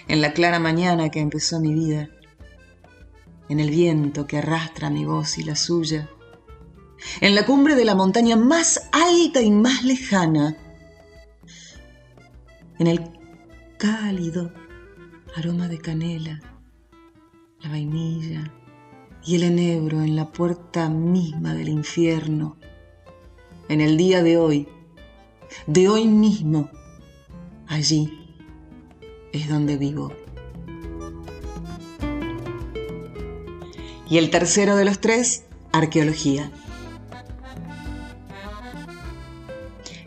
en 0.07 0.21
la 0.21 0.35
clara 0.35 0.59
mañana 0.59 1.09
que 1.09 1.21
empezó 1.21 1.61
mi 1.61 1.73
vida, 1.73 2.11
en 3.49 3.59
el 3.59 3.71
viento 3.71 4.27
que 4.27 4.37
arrastra 4.37 4.91
mi 4.91 5.07
voz 5.07 5.39
y 5.39 5.45
la 5.45 5.57
suya, 5.57 6.11
en 7.23 7.35
la 7.35 7.47
cumbre 7.47 7.77
de 7.77 7.87
la 7.87 7.95
montaña 7.95 8.37
más 8.37 8.91
alta 8.93 9.41
y 9.41 9.51
más 9.51 9.83
lejana, 9.83 10.59
en 12.79 12.87
el 12.87 13.01
cálido 13.79 14.53
aroma 15.37 15.69
de 15.69 15.79
canela, 15.79 16.39
la 17.63 17.71
vainilla 17.71 18.60
y 19.25 19.37
el 19.37 19.43
enebro 19.43 20.03
en 20.03 20.17
la 20.17 20.33
puerta 20.33 20.89
misma 20.89 21.55
del 21.55 21.69
infierno, 21.69 22.57
en 23.69 23.81
el 23.81 23.97
día 23.97 24.23
de 24.23 24.37
hoy, 24.37 24.69
de 25.67 25.89
hoy 25.89 26.07
mismo, 26.07 26.71
allí 27.67 28.37
es 29.33 29.49
donde 29.49 29.77
vivo. 29.77 30.13
Y 34.09 34.19
el 34.19 34.31
tercero 34.31 34.75
de 34.75 34.85
los 34.85 35.01
tres, 35.01 35.45
arqueología. 35.73 36.51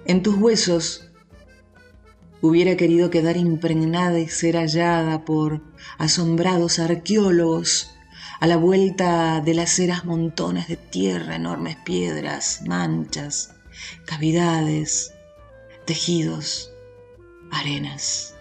En 0.05 0.21
tus 0.21 0.35
huesos 0.35 1.09
hubiera 2.41 2.75
querido 2.75 3.09
quedar 3.09 3.37
impregnada 3.37 4.19
y 4.19 4.27
ser 4.27 4.57
hallada 4.57 5.23
por 5.23 5.61
asombrados 5.97 6.79
arqueólogos 6.79 7.92
a 8.43 8.45
la 8.45 8.57
vuelta 8.57 9.39
de 9.39 9.53
las 9.53 9.79
eras 9.79 10.03
montones 10.03 10.67
de 10.67 10.75
tierra, 10.75 11.37
enormes 11.37 11.77
piedras, 11.77 12.63
manchas, 12.67 13.55
cavidades, 14.03 15.13
tejidos, 15.85 16.69
arenas. 17.53 18.35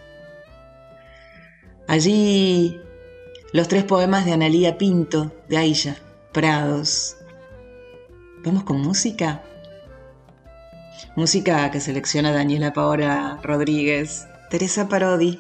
Allí 1.87 2.81
los 3.53 3.69
tres 3.69 3.85
poemas 3.85 4.25
de 4.25 4.33
Analía 4.33 4.77
Pinto, 4.77 5.31
de 5.49 5.59
Aisha, 5.59 5.95
Prados. 6.33 7.15
¿Vamos 8.45 8.65
con 8.65 8.81
música? 8.81 9.45
Música 11.15 11.71
que 11.71 11.79
selecciona 11.79 12.33
Daniela 12.33 12.73
Paola 12.73 13.39
Rodríguez, 13.41 14.27
Teresa 14.51 14.89
Parodi, 14.89 15.39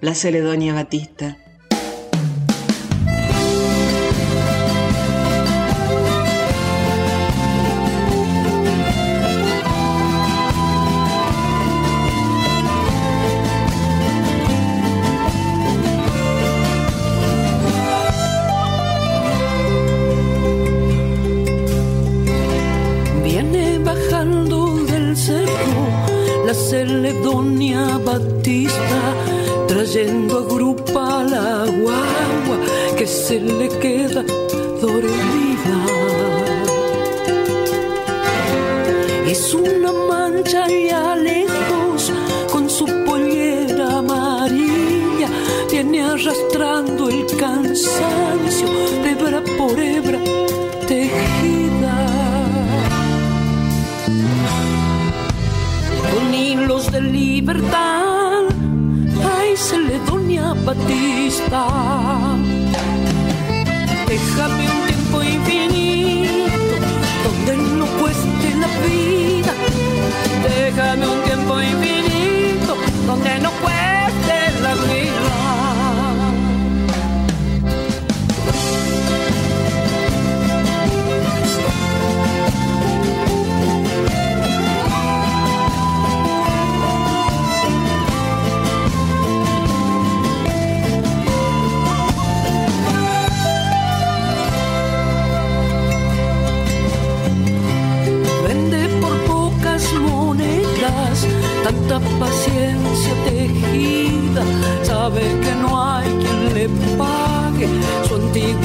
La 0.00 0.14
Celedonia 0.14 0.74
Batista. 0.74 1.38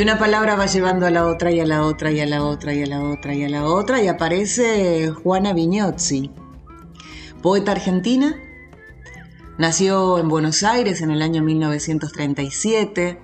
una 0.00 0.18
palabra 0.18 0.56
va 0.56 0.66
llevando 0.66 1.06
a 1.06 1.10
la 1.10 1.26
otra 1.26 1.50
y 1.50 1.60
a 1.60 1.66
la 1.66 1.84
otra 1.84 2.10
y 2.10 2.20
a 2.20 2.26
la 2.26 2.42
otra 2.44 2.72
y 2.72 2.82
a 2.82 2.86
la 2.86 3.02
otra 3.02 3.34
y 3.34 3.44
a 3.44 3.48
la 3.48 3.64
otra 3.64 4.02
y 4.02 4.08
aparece 4.08 5.10
Juana 5.10 5.52
Viñozzi, 5.52 6.30
poeta 7.42 7.72
argentina, 7.72 8.36
Nació 9.58 10.18
en 10.18 10.28
Buenos 10.28 10.62
Aires 10.62 11.02
en 11.02 11.10
el 11.10 11.20
año 11.20 11.42
1937. 11.42 13.20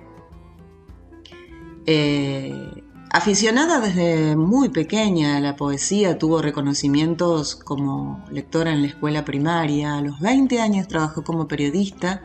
Eh, 1.87 2.83
aficionada 3.09 3.79
desde 3.79 4.35
muy 4.35 4.69
pequeña 4.69 5.37
a 5.37 5.39
la 5.39 5.55
poesía, 5.55 6.19
tuvo 6.19 6.41
reconocimientos 6.41 7.55
como 7.55 8.23
lectora 8.31 8.71
en 8.71 8.83
la 8.83 8.87
escuela 8.87 9.25
primaria. 9.25 9.95
A 9.95 10.01
los 10.01 10.19
20 10.19 10.61
años 10.61 10.87
trabajó 10.87 11.23
como 11.23 11.47
periodista. 11.47 12.21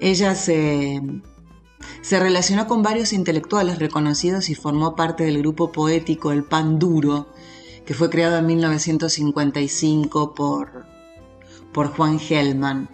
Ella 0.00 0.34
se, 0.34 1.00
se 2.02 2.18
relacionó 2.18 2.66
con 2.66 2.82
varios 2.82 3.12
intelectuales 3.12 3.78
reconocidos 3.78 4.50
y 4.50 4.54
formó 4.54 4.96
parte 4.96 5.24
del 5.24 5.38
grupo 5.38 5.72
poético 5.72 6.32
El 6.32 6.42
Pan 6.42 6.78
Duro, 6.78 7.28
que 7.86 7.94
fue 7.94 8.10
creado 8.10 8.38
en 8.38 8.46
1955 8.46 10.34
por, 10.34 10.84
por 11.72 11.88
Juan 11.88 12.18
Gelman. 12.18 12.90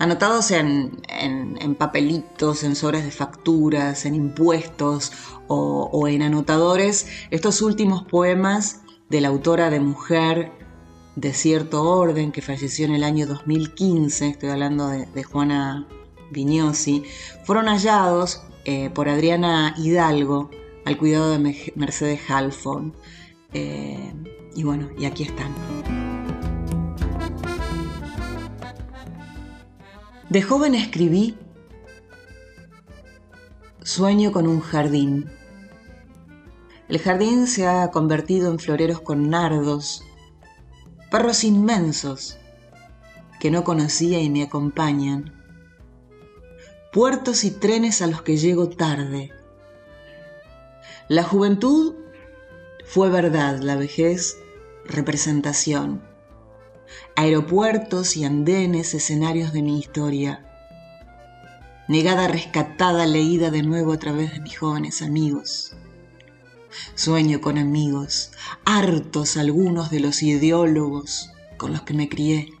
Anotados 0.00 0.52
en, 0.52 1.00
en, 1.08 1.74
papelitos, 1.74 2.62
en 2.62 2.76
sobres 2.76 3.04
de 3.04 3.10
facturas, 3.10 4.04
en 4.04 4.14
impuestos 4.14 5.12
o, 5.48 6.06
en 6.06 6.22
anotadores, 6.22 7.06
estos 7.30 7.62
últimos 7.62 8.04
poemas 8.04 8.82
de 9.08 9.20
la 9.20 9.28
autora 9.28 9.70
de 9.70 9.80
Mujer 9.80 10.52
de 11.16 11.32
cierto 11.32 11.82
orden 11.82 12.30
que 12.30 12.42
falleció 12.42 12.86
en 12.86 12.94
el 12.94 13.02
año 13.02 13.26
2015, 13.26 14.28
estoy 14.28 14.50
hablando 14.50 14.88
de, 14.88 15.24
Juana 15.24 15.88
Fueron 17.44 17.66
hallados 17.66 18.42
eh, 18.64 18.90
por 18.90 19.08
Adriana 19.08 19.74
Hidalgo 19.76 20.50
al 20.84 20.96
cuidado 20.96 21.30
de 21.30 21.72
Mercedes 21.74 22.20
Halfon. 22.28 22.94
Eh, 23.52 24.12
y 24.54 24.62
bueno, 24.62 24.88
y 24.98 25.04
aquí 25.04 25.22
están. 25.22 25.54
De 30.28 30.42
joven 30.42 30.74
escribí 30.74 31.36
Sueño 33.82 34.32
con 34.32 34.46
un 34.46 34.60
jardín. 34.60 35.30
El 36.88 36.98
jardín 36.98 37.46
se 37.46 37.66
ha 37.66 37.90
convertido 37.90 38.50
en 38.50 38.58
floreros 38.58 39.00
con 39.00 39.30
nardos, 39.30 40.04
perros 41.10 41.44
inmensos 41.44 42.38
que 43.40 43.50
no 43.50 43.64
conocía 43.64 44.20
y 44.20 44.28
me 44.28 44.42
acompañan, 44.42 45.37
puertos 46.92 47.44
y 47.44 47.50
trenes 47.50 48.00
a 48.02 48.06
los 48.06 48.22
que 48.22 48.36
llego 48.36 48.68
tarde. 48.68 49.30
La 51.08 51.22
juventud 51.22 51.94
fue 52.84 53.10
verdad, 53.10 53.58
la 53.60 53.76
vejez 53.76 54.38
representación. 54.86 56.02
Aeropuertos 57.16 58.16
y 58.16 58.24
andenes, 58.24 58.94
escenarios 58.94 59.52
de 59.52 59.62
mi 59.62 59.78
historia. 59.78 60.44
Negada, 61.88 62.28
rescatada, 62.28 63.06
leída 63.06 63.50
de 63.50 63.62
nuevo 63.62 63.92
a 63.92 63.98
través 63.98 64.32
de 64.32 64.40
mis 64.40 64.58
jóvenes 64.58 65.02
amigos. 65.02 65.74
Sueño 66.94 67.40
con 67.40 67.58
amigos, 67.58 68.32
hartos 68.64 69.36
algunos 69.36 69.90
de 69.90 70.00
los 70.00 70.22
ideólogos 70.22 71.30
con 71.56 71.72
los 71.72 71.82
que 71.82 71.94
me 71.94 72.08
crié. 72.08 72.52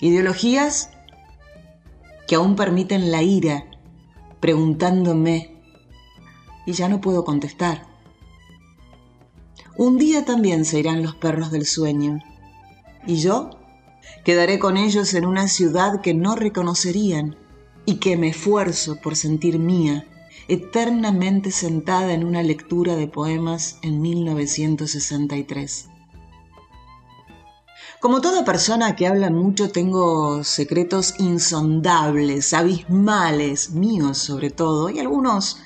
Ideologías 0.00 0.90
que 2.26 2.34
aún 2.34 2.56
permiten 2.56 3.10
la 3.10 3.22
ira, 3.22 3.66
preguntándome, 4.40 5.56
y 6.66 6.72
ya 6.72 6.88
no 6.88 7.00
puedo 7.00 7.24
contestar. 7.24 7.86
Un 9.76 9.98
día 9.98 10.24
también 10.24 10.64
se 10.64 10.78
irán 10.78 11.02
los 11.02 11.14
perros 11.14 11.50
del 11.50 11.66
sueño, 11.66 12.18
y 13.06 13.16
yo 13.16 13.50
quedaré 14.24 14.58
con 14.58 14.76
ellos 14.76 15.14
en 15.14 15.26
una 15.26 15.48
ciudad 15.48 16.00
que 16.00 16.14
no 16.14 16.34
reconocerían 16.34 17.36
y 17.84 17.96
que 17.96 18.16
me 18.16 18.28
esfuerzo 18.28 18.96
por 19.00 19.16
sentir 19.16 19.58
mía 19.58 20.06
eternamente 20.48 21.50
sentada 21.50 22.12
en 22.12 22.24
una 22.24 22.42
lectura 22.42 22.94
de 22.94 23.08
poemas 23.08 23.78
en 23.82 24.00
1963. 24.00 25.88
Como 28.06 28.20
toda 28.20 28.44
persona 28.44 28.94
que 28.94 29.08
habla 29.08 29.30
mucho, 29.30 29.70
tengo 29.70 30.44
secretos 30.44 31.14
insondables, 31.18 32.54
abismales, 32.54 33.70
míos 33.70 34.18
sobre 34.18 34.50
todo, 34.50 34.90
y 34.90 35.00
algunos 35.00 35.58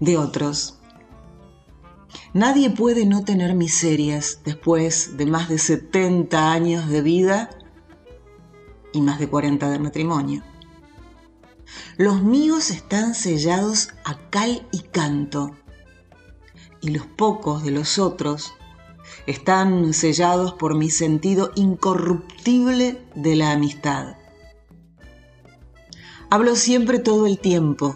de 0.00 0.16
otros. 0.16 0.78
Nadie 2.32 2.70
puede 2.70 3.04
no 3.04 3.24
tener 3.24 3.54
miserias 3.54 4.40
después 4.42 5.18
de 5.18 5.26
más 5.26 5.50
de 5.50 5.58
70 5.58 6.50
años 6.50 6.88
de 6.88 7.02
vida 7.02 7.50
y 8.94 9.02
más 9.02 9.18
de 9.18 9.28
40 9.28 9.68
de 9.68 9.78
matrimonio. 9.78 10.42
Los 11.98 12.22
míos 12.22 12.70
están 12.70 13.14
sellados 13.14 13.90
a 14.06 14.16
cal 14.30 14.66
y 14.72 14.78
canto, 14.78 15.54
y 16.80 16.88
los 16.88 17.04
pocos 17.04 17.64
de 17.64 17.70
los 17.72 17.98
otros 17.98 18.54
están 19.26 19.92
sellados 19.92 20.54
por 20.54 20.74
mi 20.74 20.90
sentido 20.90 21.50
incorruptible 21.54 23.02
de 23.14 23.36
la 23.36 23.52
amistad. 23.52 24.16
Hablo 26.30 26.56
siempre 26.56 26.98
todo 26.98 27.26
el 27.26 27.38
tiempo, 27.38 27.94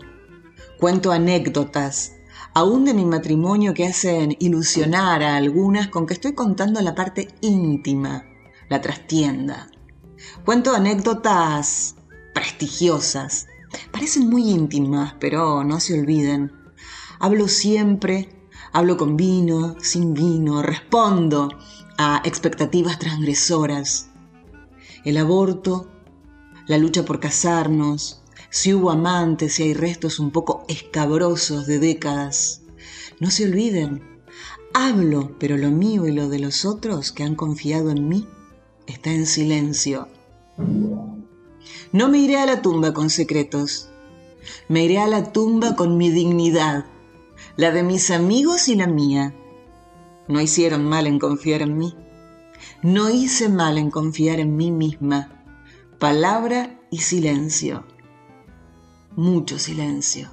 cuento 0.79 1.13
anécdotas, 1.13 2.17
aún 2.55 2.85
de 2.85 2.95
mi 2.95 3.05
matrimonio 3.05 3.75
que 3.75 3.87
hacen 3.87 4.37
ilusionar 4.41 5.23
a 5.23 5.37
algunas 5.37 5.89
con 5.89 6.07
que 6.07 6.15
estoy 6.15 6.35
contando 6.35 6.81
la 6.81 6.95
parte 6.95 7.29
íntima, 7.41 8.25
la 8.69 8.81
trastienda. 8.81 9.69
Cuento 10.45 10.75
anécdotas 10.75 11.97
prestigiosas, 12.35 13.47
Parecen 13.93 14.29
muy 14.29 14.51
íntimas, 14.51 15.15
pero 15.21 15.65
no 15.65 15.81
se 15.81 15.99
olviden. 15.99 16.53
Hablo 17.19 17.49
siempre, 17.49 18.29
hablo 18.73 18.97
con 18.97 19.17
vino, 19.17 19.77
sin 19.81 20.15
vino, 20.15 20.63
respondo 20.63 21.49
a 21.99 22.23
expectativas 22.25 22.99
transgresoras. 22.99 24.11
El 25.05 25.17
aborto, 25.17 25.89
la 26.67 26.79
lucha 26.79 27.05
por 27.05 27.21
casarnos, 27.21 28.23
si 28.51 28.75
hubo 28.75 28.91
amantes, 28.91 29.55
si 29.55 29.65
hay 29.65 29.75
restos 29.75 30.19
un 30.19 30.31
poco 30.31 30.65
escabrosos 30.69 31.67
de 31.67 31.79
décadas. 31.79 32.63
No 33.19 33.31
se 33.31 33.45
olviden, 33.45 34.03
hablo, 34.75 35.37
pero 35.39 35.57
lo 35.57 35.71
mío 35.71 36.07
y 36.07 36.13
lo 36.13 36.29
de 36.29 36.39
los 36.39 36.65
otros 36.65 37.13
que 37.13 37.23
han 37.23 37.35
confiado 37.35 37.91
en 37.91 38.09
mí 38.09 38.27
está 38.87 39.11
en 39.11 39.27
silencio. 39.27 40.09
No 41.93 42.09
me 42.09 42.19
iré 42.19 42.39
a 42.39 42.47
la 42.47 42.63
tumba 42.63 42.93
con 42.93 43.11
secretos, 43.11 43.89
me 44.69 44.85
iré 44.85 44.99
a 44.99 45.07
la 45.07 45.33
tumba 45.33 45.77
con 45.77 45.97
mi 45.97 46.11
dignidad, 46.11 46.87
la 47.61 47.73
de 47.73 47.83
mis 47.83 48.11
amigos 48.11 48.69
y 48.69 48.75
la 48.75 48.87
mía. 48.87 49.35
No 50.29 50.41
hicieron 50.41 50.89
mal 50.89 51.07
en 51.07 51.19
confiar 51.19 51.61
en 51.61 51.77
mí. 51.77 51.95
No 52.83 53.11
hice 53.11 53.51
mal 53.51 53.77
en 53.77 53.91
confiar 53.91 54.41
en 54.41 54.57
mí 54.57 54.71
misma. 54.71 55.45
Palabra 55.99 56.81
y 56.91 57.01
silencio. 57.01 57.85
Mucho 59.15 59.59
silencio. 59.59 60.33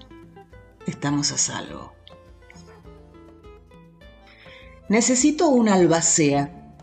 Estamos 0.85 1.33
a 1.33 1.37
salvo. 1.37 1.91
Necesito 4.87 5.49
una 5.49 5.73
albacea. 5.73 6.77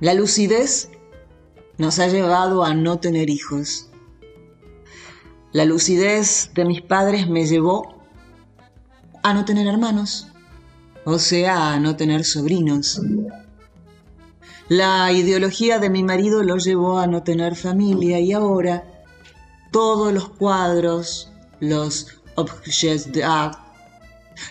La 0.00 0.14
lucidez 0.14 0.90
nos 1.78 2.00
ha 2.00 2.08
llevado 2.08 2.64
a 2.64 2.74
no 2.74 2.98
tener 2.98 3.30
hijos. 3.30 3.88
La 5.52 5.64
lucidez 5.64 6.50
de 6.54 6.64
mis 6.64 6.82
padres 6.82 7.28
me 7.28 7.46
llevó 7.46 7.99
a 9.22 9.34
no 9.34 9.44
tener 9.44 9.66
hermanos, 9.66 10.28
o 11.04 11.18
sea, 11.18 11.74
a 11.74 11.80
no 11.80 11.96
tener 11.96 12.24
sobrinos. 12.24 13.00
La 14.68 15.12
ideología 15.12 15.78
de 15.78 15.90
mi 15.90 16.02
marido 16.04 16.42
lo 16.42 16.56
llevó 16.56 16.98
a 16.98 17.06
no 17.06 17.22
tener 17.22 17.56
familia 17.56 18.20
y 18.20 18.32
ahora 18.32 18.84
todos 19.72 20.12
los 20.12 20.28
cuadros, 20.28 21.32
los 21.58 22.06
objets 22.36 23.12
d'art, 23.12 23.58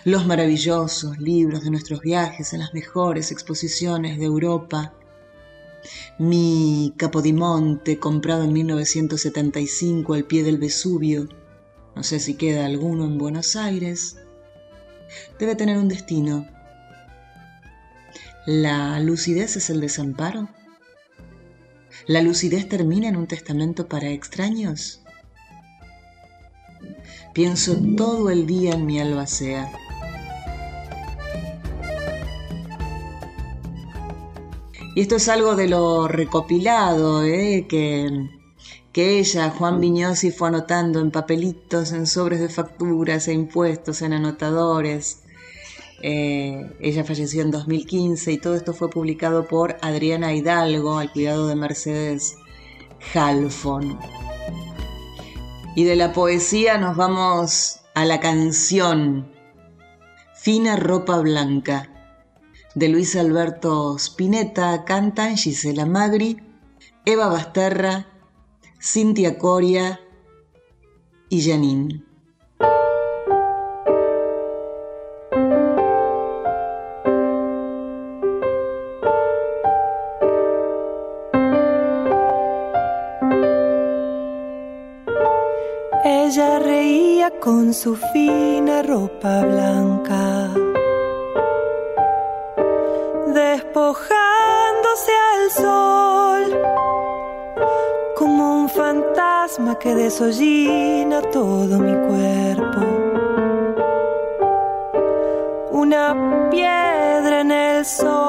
los 0.04 0.26
maravillosos 0.26 1.18
libros 1.18 1.64
de 1.64 1.70
nuestros 1.70 2.00
viajes 2.00 2.54
a 2.54 2.58
las 2.58 2.72
mejores 2.74 3.32
exposiciones 3.32 4.18
de 4.18 4.26
Europa, 4.26 4.94
mi 6.18 6.92
capodimonte 6.96 7.98
comprado 7.98 8.44
en 8.44 8.52
1975 8.52 10.14
al 10.14 10.24
pie 10.24 10.42
del 10.42 10.58
Vesubio, 10.58 11.28
no 11.96 12.02
sé 12.02 12.20
si 12.20 12.34
queda 12.34 12.66
alguno 12.66 13.04
en 13.04 13.18
Buenos 13.18 13.56
Aires, 13.56 14.16
debe 15.38 15.54
tener 15.54 15.78
un 15.78 15.88
destino. 15.88 16.46
¿La 18.46 19.00
lucidez 19.00 19.56
es 19.56 19.70
el 19.70 19.80
desamparo? 19.80 20.48
¿La 22.06 22.22
lucidez 22.22 22.68
termina 22.68 23.08
en 23.08 23.16
un 23.16 23.26
testamento 23.26 23.88
para 23.88 24.08
extraños? 24.08 25.02
Pienso 27.34 27.76
todo 27.96 28.30
el 28.30 28.46
día 28.46 28.72
en 28.72 28.86
mi 28.86 28.98
albacea 28.98 29.70
Y 34.94 35.02
esto 35.02 35.16
es 35.16 35.28
algo 35.28 35.54
de 35.54 35.68
lo 35.68 36.08
recopilado 36.08 37.24
¿eh? 37.24 37.66
que, 37.68 38.28
que 38.92 39.18
ella, 39.18 39.50
Juan 39.50 39.80
Viñosi, 39.80 40.30
fue 40.30 40.48
anotando 40.48 41.00
en 41.00 41.10
papelitos, 41.10 41.92
en 41.92 42.06
sobres 42.06 42.40
de 42.40 42.48
facturas 42.48 43.28
e 43.28 43.32
impuestos, 43.32 44.02
en 44.02 44.12
anotadores. 44.12 45.22
Eh, 46.02 46.70
ella 46.80 47.04
falleció 47.04 47.42
en 47.42 47.50
2015 47.50 48.32
y 48.32 48.38
todo 48.38 48.54
esto 48.54 48.72
fue 48.72 48.88
publicado 48.90 49.46
por 49.46 49.76
Adriana 49.82 50.32
Hidalgo 50.32 50.98
al 50.98 51.12
cuidado 51.12 51.46
de 51.46 51.56
Mercedes 51.56 52.36
Halfon. 53.14 53.98
Y 55.76 55.84
de 55.84 55.96
la 55.96 56.12
poesía 56.12 56.78
nos 56.78 56.96
vamos 56.96 57.80
a 57.94 58.04
la 58.04 58.18
canción 58.18 59.30
Fina 60.34 60.76
Ropa 60.76 61.18
Blanca 61.18 61.90
de 62.74 62.88
Luis 62.88 63.16
Alberto 63.16 63.96
Spinetta 63.98 64.84
cantan 64.84 65.36
Gisela 65.36 65.86
Magri, 65.86 66.40
Eva 67.04 67.26
Basterra, 67.26 68.06
Cintia 68.82 69.36
Coria 69.36 70.00
y 71.28 71.42
Janine. 71.42 72.02
Ella 86.02 86.58
reía 86.60 87.38
con 87.38 87.74
su 87.74 87.94
fina 87.96 88.82
ropa 88.82 89.44
blanca 89.44 90.54
que 99.80 99.94
desollina 99.94 101.22
todo 101.22 101.78
mi 101.78 101.94
cuerpo. 102.06 102.80
Una 105.70 106.48
piedra 106.50 107.40
en 107.40 107.50
el 107.50 107.86
sol. 107.86 108.19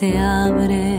Se 0.00 0.16
abre. 0.16 0.89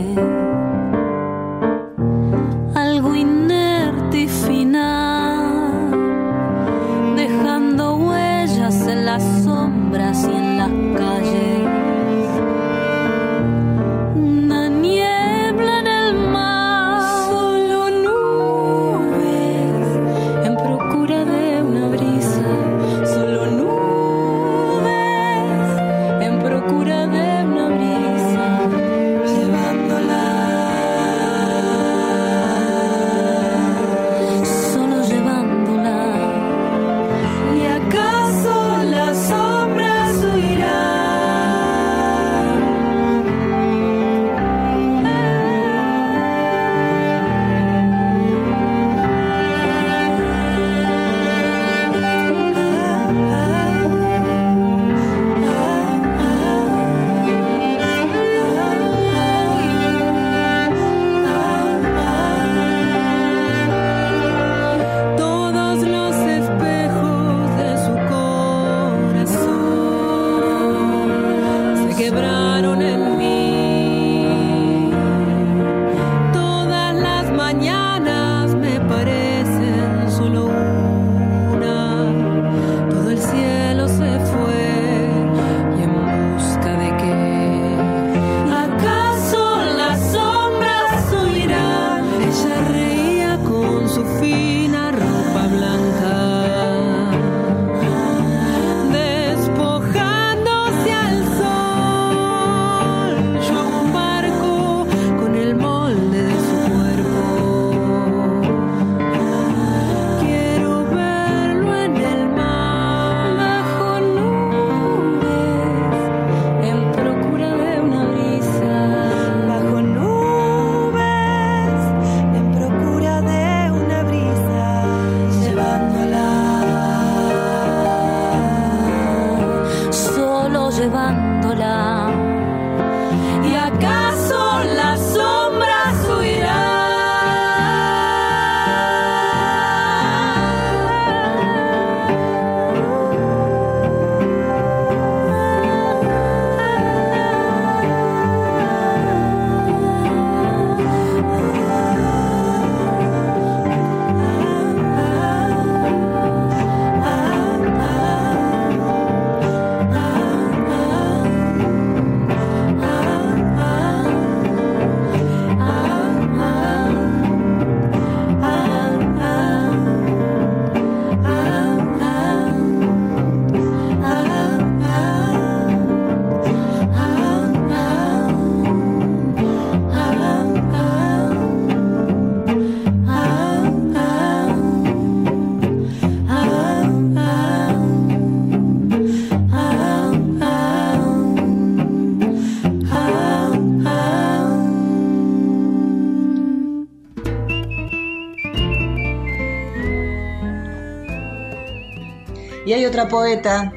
Y 202.64 202.72
hay 202.72 202.86
otra 202.86 203.08
poeta 203.08 203.72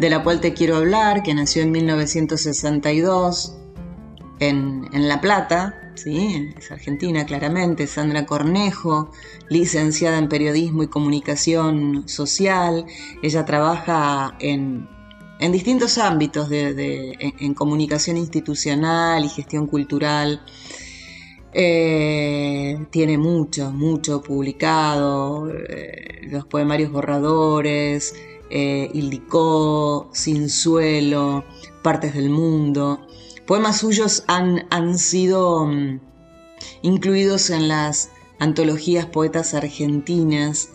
de 0.00 0.10
la 0.10 0.22
cual 0.22 0.40
te 0.40 0.54
quiero 0.54 0.76
hablar, 0.76 1.22
que 1.22 1.34
nació 1.34 1.62
en 1.62 1.70
1962 1.70 3.56
en, 4.38 4.88
en 4.92 5.08
La 5.08 5.20
Plata, 5.20 5.92
¿sí? 5.94 6.50
es 6.56 6.70
argentina 6.70 7.24
claramente, 7.26 7.86
Sandra 7.86 8.26
Cornejo, 8.26 9.10
licenciada 9.48 10.18
en 10.18 10.28
periodismo 10.28 10.82
y 10.82 10.88
comunicación 10.88 12.08
social. 12.08 12.86
Ella 13.22 13.44
trabaja 13.44 14.36
en, 14.40 14.88
en 15.38 15.52
distintos 15.52 15.98
ámbitos 15.98 16.48
de, 16.48 17.16
en, 17.38 17.54
comunicación 17.54 18.16
institucional 18.16 19.24
y 19.24 19.28
gestión 19.28 19.66
cultural. 19.66 20.42
Eh, 21.58 22.86
tiene 22.90 23.16
mucho, 23.16 23.70
mucho 23.70 24.20
publicado, 24.20 25.50
eh, 25.50 26.20
los 26.30 26.44
poemarios 26.44 26.92
borradores, 26.92 28.14
eh, 28.50 28.90
Ildicó, 28.92 30.10
Sin 30.12 30.50
Suelo, 30.50 31.44
Partes 31.82 32.12
del 32.12 32.28
Mundo. 32.28 33.06
Poemas 33.46 33.78
suyos 33.78 34.24
han, 34.26 34.66
han 34.68 34.98
sido 34.98 35.64
mm, 35.64 36.00
incluidos 36.82 37.48
en 37.48 37.68
las 37.68 38.10
antologías 38.38 39.06
poetas 39.06 39.54
argentinas, 39.54 40.68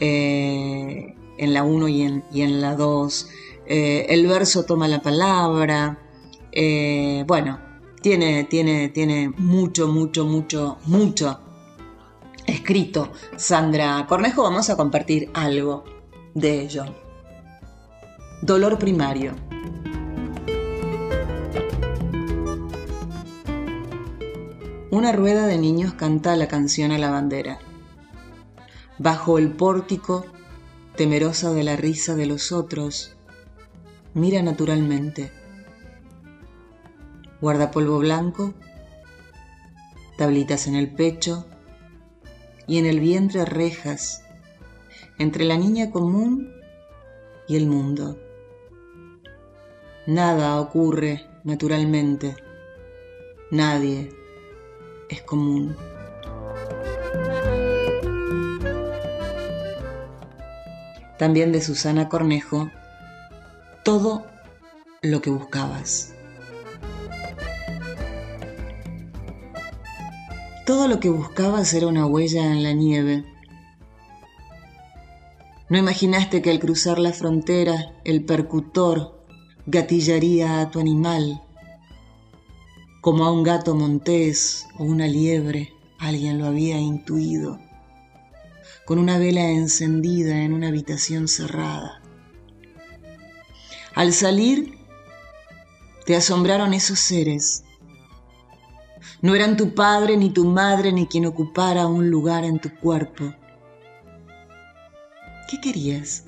eh, 0.00 1.14
en 1.36 1.52
la 1.52 1.64
1 1.64 1.88
y 1.88 2.00
en, 2.00 2.24
y 2.32 2.40
en 2.40 2.62
la 2.62 2.76
2. 2.76 3.28
Eh, 3.66 4.06
el 4.08 4.26
verso 4.26 4.64
toma 4.64 4.88
la 4.88 5.02
palabra. 5.02 5.98
Bueno, 7.26 7.58
tiene, 8.04 8.44
tiene, 8.44 8.90
tiene 8.90 9.30
mucho, 9.30 9.88
mucho, 9.88 10.26
mucho, 10.26 10.76
mucho 10.84 11.40
escrito. 12.46 13.10
Sandra 13.36 14.04
Cornejo, 14.06 14.42
vamos 14.42 14.68
a 14.68 14.76
compartir 14.76 15.30
algo 15.32 15.84
de 16.34 16.60
ello. 16.60 16.84
Dolor 18.42 18.78
primario. 18.78 19.32
Una 24.90 25.10
rueda 25.12 25.46
de 25.46 25.56
niños 25.56 25.94
canta 25.94 26.36
la 26.36 26.46
canción 26.46 26.92
a 26.92 26.98
la 26.98 27.10
bandera. 27.10 27.58
Bajo 28.98 29.38
el 29.38 29.50
pórtico, 29.50 30.26
temerosa 30.94 31.54
de 31.54 31.64
la 31.64 31.76
risa 31.76 32.14
de 32.14 32.26
los 32.26 32.52
otros, 32.52 33.16
mira 34.12 34.42
naturalmente. 34.42 35.43
Guardapolvo 37.44 37.98
blanco, 37.98 38.54
tablitas 40.16 40.66
en 40.66 40.76
el 40.76 40.90
pecho 40.90 41.44
y 42.66 42.78
en 42.78 42.86
el 42.86 43.00
vientre 43.00 43.44
rejas 43.44 44.22
entre 45.18 45.44
la 45.44 45.58
niña 45.58 45.90
común 45.90 46.50
y 47.46 47.56
el 47.56 47.66
mundo. 47.66 48.18
Nada 50.06 50.58
ocurre 50.58 51.26
naturalmente, 51.44 52.34
nadie 53.50 54.08
es 55.10 55.20
común. 55.20 55.76
También 61.18 61.52
de 61.52 61.60
Susana 61.60 62.08
Cornejo, 62.08 62.70
todo 63.82 64.24
lo 65.02 65.20
que 65.20 65.28
buscabas. 65.28 66.13
Todo 70.66 70.88
lo 70.88 71.00
que 71.00 71.10
buscabas 71.10 71.72
era 71.74 71.86
una 71.86 72.06
huella 72.06 72.50
en 72.50 72.62
la 72.62 72.72
nieve. 72.72 73.24
No 75.68 75.78
imaginaste 75.78 76.42
que 76.42 76.50
al 76.50 76.58
cruzar 76.58 76.98
la 76.98 77.12
frontera 77.12 77.92
el 78.04 78.24
percutor 78.24 79.24
gatillaría 79.66 80.60
a 80.60 80.70
tu 80.70 80.80
animal 80.80 81.42
como 83.04 83.26
a 83.26 83.30
un 83.30 83.42
gato 83.42 83.74
montés 83.74 84.66
o 84.78 84.84
una 84.84 85.06
liebre, 85.06 85.74
alguien 85.98 86.38
lo 86.38 86.46
había 86.46 86.78
intuido, 86.78 87.60
con 88.86 88.98
una 88.98 89.18
vela 89.18 89.50
encendida 89.50 90.40
en 90.40 90.54
una 90.54 90.68
habitación 90.68 91.28
cerrada. 91.28 92.00
Al 93.94 94.14
salir, 94.14 94.78
te 96.06 96.16
asombraron 96.16 96.72
esos 96.72 96.98
seres. 96.98 97.63
No 99.24 99.34
eran 99.34 99.56
tu 99.56 99.74
padre 99.74 100.18
ni 100.18 100.28
tu 100.28 100.44
madre 100.44 100.92
ni 100.92 101.06
quien 101.06 101.24
ocupara 101.24 101.86
un 101.86 102.10
lugar 102.10 102.44
en 102.44 102.58
tu 102.58 102.68
cuerpo. 102.68 103.32
¿Qué 105.48 105.58
querías? 105.62 106.26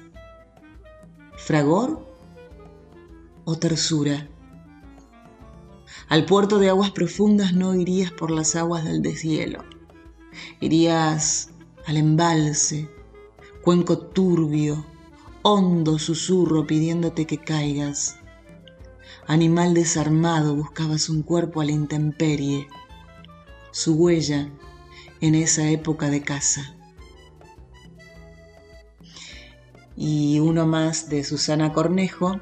¿Fragor 1.36 2.06
o 3.44 3.54
tersura? 3.56 4.26
Al 6.08 6.24
puerto 6.24 6.58
de 6.58 6.70
aguas 6.70 6.90
profundas 6.90 7.52
no 7.52 7.74
irías 7.74 8.12
por 8.12 8.30
las 8.30 8.56
aguas 8.56 8.84
del 8.84 9.02
deshielo. 9.02 9.62
Irías 10.60 11.50
al 11.84 11.98
embalse, 11.98 12.88
cuenco 13.60 13.98
turbio, 13.98 14.86
hondo 15.42 15.98
susurro 15.98 16.66
pidiéndote 16.66 17.26
que 17.26 17.36
caigas. 17.36 18.16
Animal 19.26 19.74
desarmado 19.74 20.56
buscabas 20.56 21.10
un 21.10 21.22
cuerpo 21.22 21.60
a 21.60 21.66
la 21.66 21.72
intemperie, 21.72 22.68
su 23.76 23.92
huella 23.92 24.48
en 25.20 25.34
esa 25.34 25.68
época 25.68 26.08
de 26.08 26.22
caza. 26.22 26.74
Y 29.94 30.40
uno 30.40 30.66
más 30.66 31.10
de 31.10 31.22
Susana 31.24 31.74
Cornejo 31.74 32.40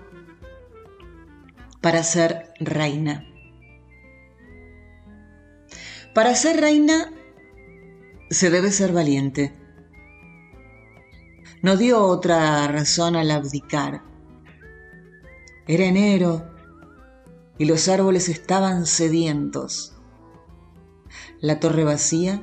para 1.81 2.05
ser 2.05 2.53
reina. 2.61 3.27
Para 6.15 6.37
ser 6.37 6.61
reina 6.61 7.13
se 8.31 8.51
debe 8.51 8.71
ser 8.71 8.93
valiente. 8.93 9.53
No 11.63 11.77
dio 11.77 12.01
otra 12.05 12.69
razón 12.69 13.17
al 13.17 13.33
abdicar. 13.33 14.05
Era 15.67 15.85
enero 15.85 16.49
y 17.59 17.65
los 17.65 17.89
árboles 17.89 18.29
estaban 18.29 18.87
sedientos. 18.87 19.94
La 21.45 21.61
torre 21.61 21.85
vacía, 21.85 22.41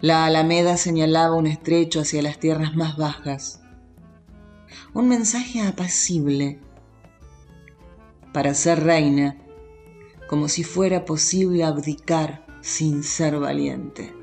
la 0.00 0.26
alameda 0.26 0.76
señalaba 0.76 1.34
un 1.34 1.48
estrecho 1.48 1.98
hacia 1.98 2.22
las 2.22 2.38
tierras 2.38 2.76
más 2.76 2.96
bajas. 2.96 3.60
Un 4.94 5.08
mensaje 5.08 5.62
apacible. 5.62 6.60
Para 8.32 8.54
ser 8.54 8.84
reina, 8.84 9.38
como 10.28 10.46
si 10.46 10.62
fuera 10.62 11.04
posible 11.04 11.64
abdicar 11.64 12.46
sin 12.60 13.02
ser 13.02 13.40
valiente. 13.40 14.14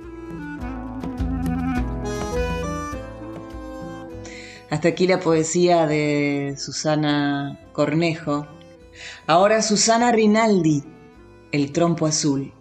Hasta 4.69 4.87
aquí 4.87 5.07
la 5.07 5.19
poesía 5.19 5.87
de 5.87 6.55
Susana 6.57 7.59
Cornejo. 7.73 8.47
Ahora 9.27 9.61
Susana 9.61 10.13
Rinaldi, 10.13 10.85
El 11.51 11.73
trompo 11.73 12.05
azul. 12.05 12.53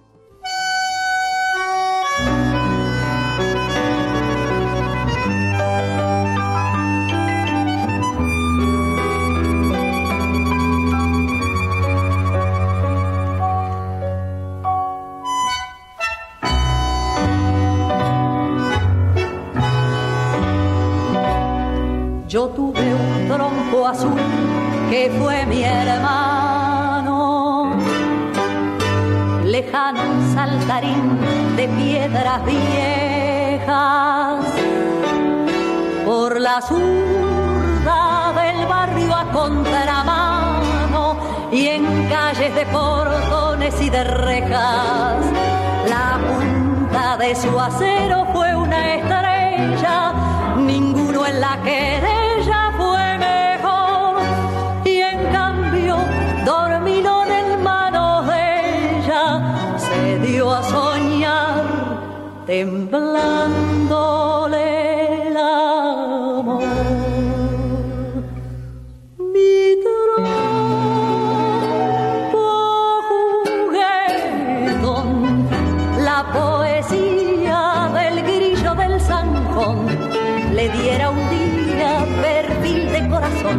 Diera 80.69 81.11
un 81.11 81.19
día 81.31 82.07
perfil 82.23 82.91
de 82.93 83.09
corazón 83.09 83.59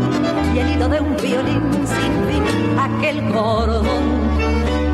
y 0.54 0.60
el 0.60 0.72
hilo 0.72 0.88
de 0.90 1.00
un 1.02 1.16
violín 1.18 1.72
sin 1.86 2.14
fin, 2.28 2.44
aquel 2.80 3.32
cordón. 3.32 4.06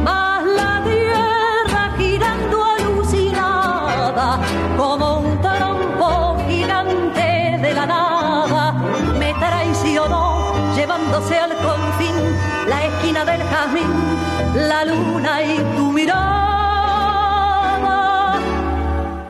Más 0.03 0.43
la 0.45 0.82
tierra 0.84 1.91
girando 1.97 2.66
alucinada 2.66 4.39
como 4.78 5.20
un 5.20 5.41
trompo 5.41 6.38
gigante 6.47 7.57
de 7.62 7.74
la 7.74 7.86
nada. 7.86 8.74
Me 9.18 9.34
traicionó 9.36 10.53
llevándose 10.76 11.38
al 11.38 11.55
confín 11.55 12.16
la 12.68 12.86
esquina 12.86 13.24
del 13.26 13.41
jazmín, 13.43 13.91
la 14.55 14.86
luna 14.86 15.43
y 15.43 15.57
tu 15.78 15.91
mirada. 15.93 16.32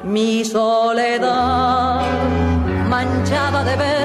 Mi 0.03 0.43
soledad 0.43 2.20
manchada 3.06 3.64
de 3.64 3.76
verdín 3.76 4.01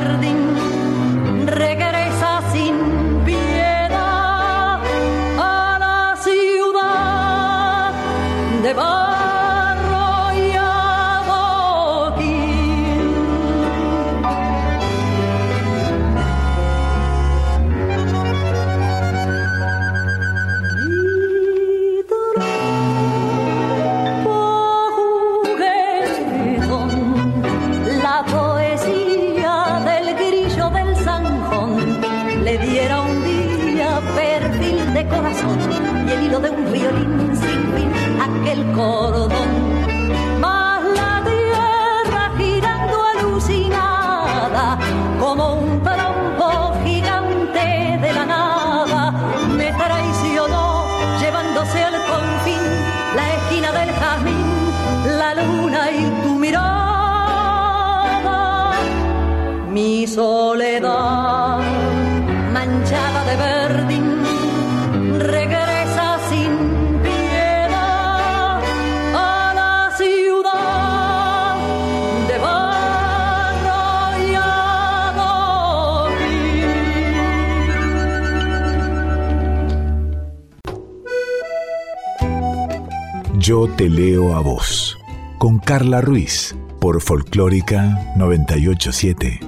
Yo 83.46 83.68
te 83.68 83.88
leo 83.88 84.34
a 84.34 84.40
vos. 84.40 84.98
Con 85.38 85.60
Carla 85.60 86.00
Ruiz. 86.00 86.56
Por 86.80 87.00
Folclórica 87.00 88.12
987. 88.16 89.38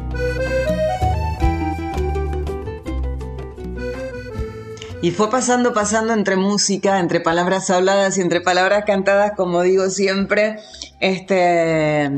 Y 5.02 5.10
fue 5.10 5.28
pasando, 5.30 5.74
pasando 5.74 6.12
entre 6.12 6.36
música, 6.36 7.00
entre 7.00 7.18
palabras 7.18 7.70
habladas 7.70 8.16
y 8.16 8.20
entre 8.20 8.40
palabras 8.40 8.84
cantadas, 8.86 9.32
como 9.36 9.62
digo 9.62 9.90
siempre, 9.90 10.60
este, 11.00 12.08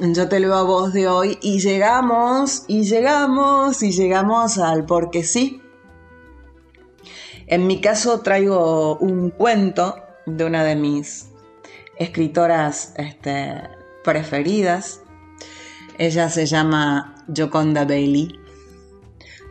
yo 0.00 0.28
te 0.28 0.40
leo 0.40 0.54
a 0.56 0.64
voz 0.64 0.92
de 0.92 1.06
hoy 1.06 1.38
y 1.40 1.60
llegamos, 1.60 2.64
y 2.66 2.82
llegamos, 2.82 3.84
y 3.84 3.92
llegamos 3.92 4.58
al 4.58 4.84
porque 4.84 5.22
sí. 5.22 5.62
En 7.46 7.68
mi 7.68 7.80
caso 7.80 8.18
traigo 8.18 8.96
un 8.96 9.30
cuento 9.30 10.09
de 10.26 10.44
una 10.44 10.64
de 10.64 10.76
mis 10.76 11.28
escritoras 11.96 12.94
este, 12.96 13.54
preferidas. 14.04 15.02
Ella 15.98 16.28
se 16.28 16.46
llama 16.46 17.14
Joconda 17.34 17.84
Bailey. 17.84 18.38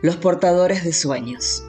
Los 0.02 0.16
portadores 0.16 0.84
de 0.84 0.92
sueños. 0.92 1.64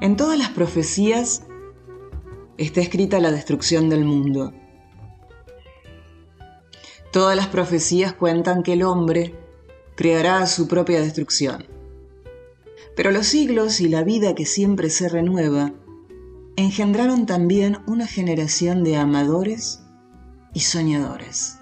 En 0.00 0.16
todas 0.16 0.38
las 0.38 0.50
profecías 0.50 1.44
está 2.58 2.80
escrita 2.80 3.20
la 3.20 3.30
destrucción 3.30 3.88
del 3.88 4.04
mundo. 4.04 4.52
Todas 7.12 7.36
las 7.36 7.46
profecías 7.46 8.12
cuentan 8.12 8.62
que 8.62 8.74
el 8.74 8.82
hombre 8.82 9.34
creará 9.94 10.46
su 10.46 10.68
propia 10.68 11.00
destrucción. 11.00 11.73
Pero 12.96 13.10
los 13.10 13.26
siglos 13.26 13.80
y 13.80 13.88
la 13.88 14.04
vida 14.04 14.34
que 14.34 14.46
siempre 14.46 14.90
se 14.90 15.08
renueva 15.08 15.72
engendraron 16.56 17.26
también 17.26 17.78
una 17.86 18.06
generación 18.06 18.84
de 18.84 18.96
amadores 18.96 19.82
y 20.52 20.60
soñadores. 20.60 21.58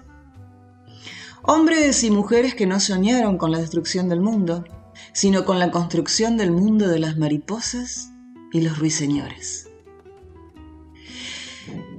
Hombres 1.41 2.03
y 2.03 2.11
mujeres 2.11 2.55
que 2.55 2.67
no 2.67 2.79
soñaron 2.79 3.37
con 3.37 3.51
la 3.51 3.59
destrucción 3.59 4.07
del 4.07 4.21
mundo, 4.21 4.63
sino 5.11 5.45
con 5.45 5.59
la 5.59 5.71
construcción 5.71 6.37
del 6.37 6.51
mundo 6.51 6.87
de 6.87 6.99
las 6.99 7.17
mariposas 7.17 8.11
y 8.51 8.61
los 8.61 8.77
ruiseñores. 8.77 9.67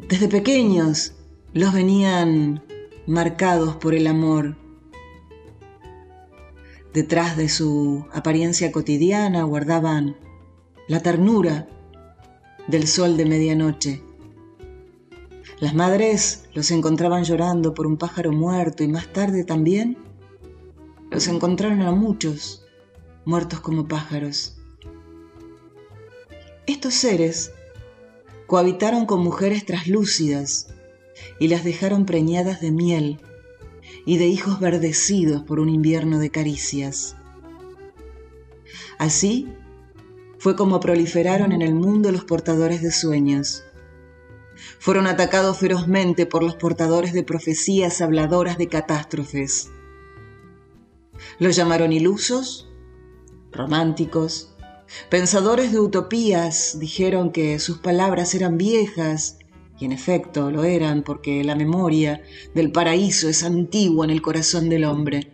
Desde 0.08 0.28
pequeños 0.28 1.14
los 1.52 1.72
venían 1.72 2.62
marcados 3.06 3.76
por 3.76 3.94
el 3.94 4.06
amor. 4.06 4.56
Detrás 6.94 7.36
de 7.36 7.48
su 7.48 8.06
apariencia 8.12 8.70
cotidiana 8.70 9.42
guardaban 9.42 10.16
la 10.86 11.00
ternura 11.00 11.66
del 12.68 12.86
sol 12.86 13.16
de 13.16 13.24
medianoche. 13.24 14.00
Las 15.58 15.74
madres 15.74 16.44
los 16.54 16.70
encontraban 16.70 17.24
llorando 17.24 17.74
por 17.74 17.88
un 17.88 17.96
pájaro 17.96 18.30
muerto 18.30 18.84
y 18.84 18.88
más 18.88 19.12
tarde 19.12 19.42
también 19.42 19.98
los 21.10 21.26
encontraron 21.26 21.82
a 21.82 21.90
muchos 21.90 22.64
muertos 23.24 23.58
como 23.58 23.88
pájaros. 23.88 24.56
Estos 26.68 26.94
seres 26.94 27.50
cohabitaron 28.46 29.04
con 29.04 29.20
mujeres 29.20 29.66
traslúcidas 29.66 30.68
y 31.40 31.48
las 31.48 31.64
dejaron 31.64 32.06
preñadas 32.06 32.60
de 32.60 32.70
miel 32.70 33.20
y 34.06 34.18
de 34.18 34.26
hijos 34.26 34.60
verdecidos 34.60 35.42
por 35.42 35.60
un 35.60 35.68
invierno 35.68 36.18
de 36.18 36.30
caricias. 36.30 37.16
Así 38.98 39.48
fue 40.38 40.56
como 40.56 40.80
proliferaron 40.80 41.52
en 41.52 41.62
el 41.62 41.74
mundo 41.74 42.12
los 42.12 42.24
portadores 42.24 42.82
de 42.82 42.92
sueños. 42.92 43.64
Fueron 44.78 45.06
atacados 45.06 45.58
ferozmente 45.58 46.26
por 46.26 46.42
los 46.42 46.56
portadores 46.56 47.12
de 47.12 47.22
profecías 47.22 48.00
habladoras 48.00 48.58
de 48.58 48.68
catástrofes. 48.68 49.70
Los 51.38 51.56
llamaron 51.56 51.92
ilusos, 51.92 52.70
románticos, 53.52 54.54
pensadores 55.08 55.72
de 55.72 55.80
utopías, 55.80 56.78
dijeron 56.78 57.32
que 57.32 57.58
sus 57.58 57.78
palabras 57.78 58.34
eran 58.34 58.58
viejas, 58.58 59.38
y 59.78 59.84
en 59.84 59.92
efecto 59.92 60.50
lo 60.50 60.64
eran 60.64 61.02
porque 61.02 61.42
la 61.44 61.54
memoria 61.54 62.22
del 62.54 62.70
paraíso 62.70 63.28
es 63.28 63.42
antigua 63.42 64.04
en 64.04 64.10
el 64.10 64.22
corazón 64.22 64.68
del 64.68 64.84
hombre. 64.84 65.32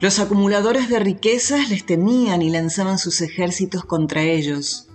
Los 0.00 0.20
acumuladores 0.20 0.88
de 0.88 1.00
riquezas 1.00 1.70
les 1.70 1.84
temían 1.84 2.40
y 2.40 2.50
lanzaban 2.50 2.98
sus 2.98 3.20
ejércitos 3.20 3.84
contra 3.84 4.22
ellos. 4.22 4.88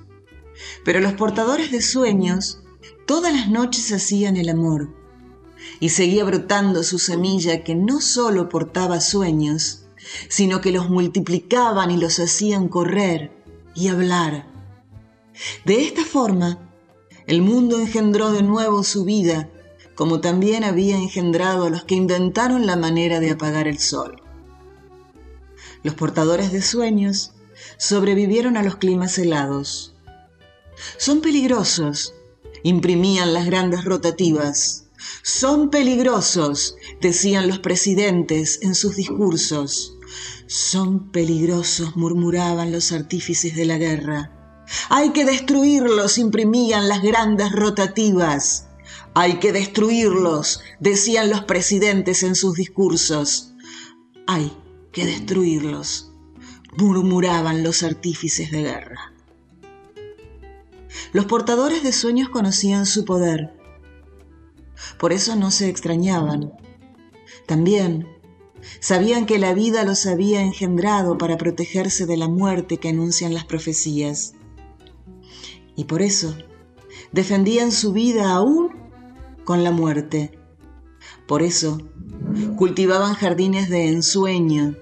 Pero 0.85 1.01
los 1.01 1.13
portadores 1.13 1.71
de 1.71 1.81
sueños 1.81 2.63
todas 3.05 3.33
las 3.33 3.49
noches 3.49 3.91
hacían 3.91 4.37
el 4.37 4.49
amor 4.49 4.95
y 5.79 5.89
seguía 5.89 6.23
brotando 6.23 6.83
su 6.83 6.99
semilla 6.99 7.63
que 7.63 7.75
no 7.75 7.99
solo 7.99 8.47
portaba 8.49 9.01
sueños, 9.01 9.87
sino 10.29 10.61
que 10.61 10.71
los 10.71 10.89
multiplicaban 10.89 11.91
y 11.91 11.97
los 11.97 12.19
hacían 12.19 12.69
correr 12.69 13.31
y 13.75 13.89
hablar. 13.89 14.52
De 15.65 15.83
esta 15.83 16.03
forma, 16.03 16.71
el 17.27 17.41
mundo 17.41 17.79
engendró 17.79 18.31
de 18.31 18.43
nuevo 18.43 18.83
su 18.83 19.05
vida, 19.05 19.49
como 19.95 20.21
también 20.21 20.63
había 20.63 20.97
engendrado 20.97 21.65
a 21.65 21.69
los 21.69 21.83
que 21.83 21.95
inventaron 21.95 22.65
la 22.65 22.75
manera 22.75 23.19
de 23.19 23.31
apagar 23.31 23.67
el 23.67 23.79
sol. 23.79 24.21
Los 25.83 25.95
portadores 25.95 26.51
de 26.51 26.61
sueños 26.61 27.33
sobrevivieron 27.77 28.57
a 28.57 28.63
los 28.63 28.77
climas 28.77 29.17
helados. 29.17 29.95
Son 30.97 31.21
peligrosos 31.21 32.13
imprimían 32.63 33.33
las 33.33 33.45
grandes 33.45 33.83
rotativas. 33.83 34.85
Son 35.21 35.69
peligrosos, 35.69 36.75
decían 37.01 37.47
los 37.47 37.59
presidentes 37.59 38.59
en 38.61 38.73
sus 38.73 38.95
discursos. 38.95 39.97
Son 40.47 41.11
peligrosos, 41.11 41.95
murmuraban 41.95 42.71
los 42.71 42.91
artífices 42.91 43.55
de 43.55 43.65
la 43.65 43.77
guerra. 43.77 44.42
Hay 44.89 45.11
que 45.11 45.25
destruirlos, 45.25 46.17
imprimían 46.17 46.87
las 46.87 47.01
grandes 47.01 47.51
rotativas. 47.51 48.67
Hay 49.13 49.39
que 49.39 49.51
destruirlos, 49.51 50.61
decían 50.79 51.29
los 51.29 51.43
presidentes 51.43 52.23
en 52.23 52.35
sus 52.35 52.55
discursos. 52.55 53.53
Hay 54.25 54.51
que 54.91 55.05
destruirlos, 55.05 56.11
murmuraban 56.77 57.63
los 57.63 57.83
artífices 57.83 58.51
de 58.51 58.63
guerra. 58.63 59.13
Los 61.11 61.25
portadores 61.25 61.83
de 61.83 61.93
sueños 61.93 62.29
conocían 62.29 62.85
su 62.85 63.05
poder. 63.05 63.53
Por 64.97 65.13
eso 65.13 65.35
no 65.35 65.51
se 65.51 65.69
extrañaban. 65.69 66.53
También 67.45 68.07
sabían 68.79 69.25
que 69.25 69.37
la 69.37 69.53
vida 69.53 69.83
los 69.83 70.05
había 70.05 70.41
engendrado 70.41 71.17
para 71.17 71.37
protegerse 71.37 72.05
de 72.05 72.17
la 72.17 72.27
muerte 72.27 72.77
que 72.77 72.89
anuncian 72.89 73.33
las 73.33 73.45
profecías. 73.45 74.33
Y 75.75 75.85
por 75.85 76.01
eso 76.01 76.35
defendían 77.11 77.71
su 77.71 77.93
vida 77.93 78.31
aún 78.31 78.69
con 79.43 79.63
la 79.63 79.71
muerte. 79.71 80.37
Por 81.27 81.41
eso 81.41 81.79
cultivaban 82.57 83.15
jardines 83.15 83.69
de 83.69 83.87
ensueño 83.89 84.75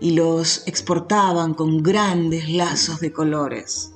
y 0.00 0.12
los 0.12 0.66
exportaban 0.66 1.54
con 1.54 1.82
grandes 1.82 2.48
lazos 2.48 3.00
de 3.00 3.12
colores. 3.12 3.92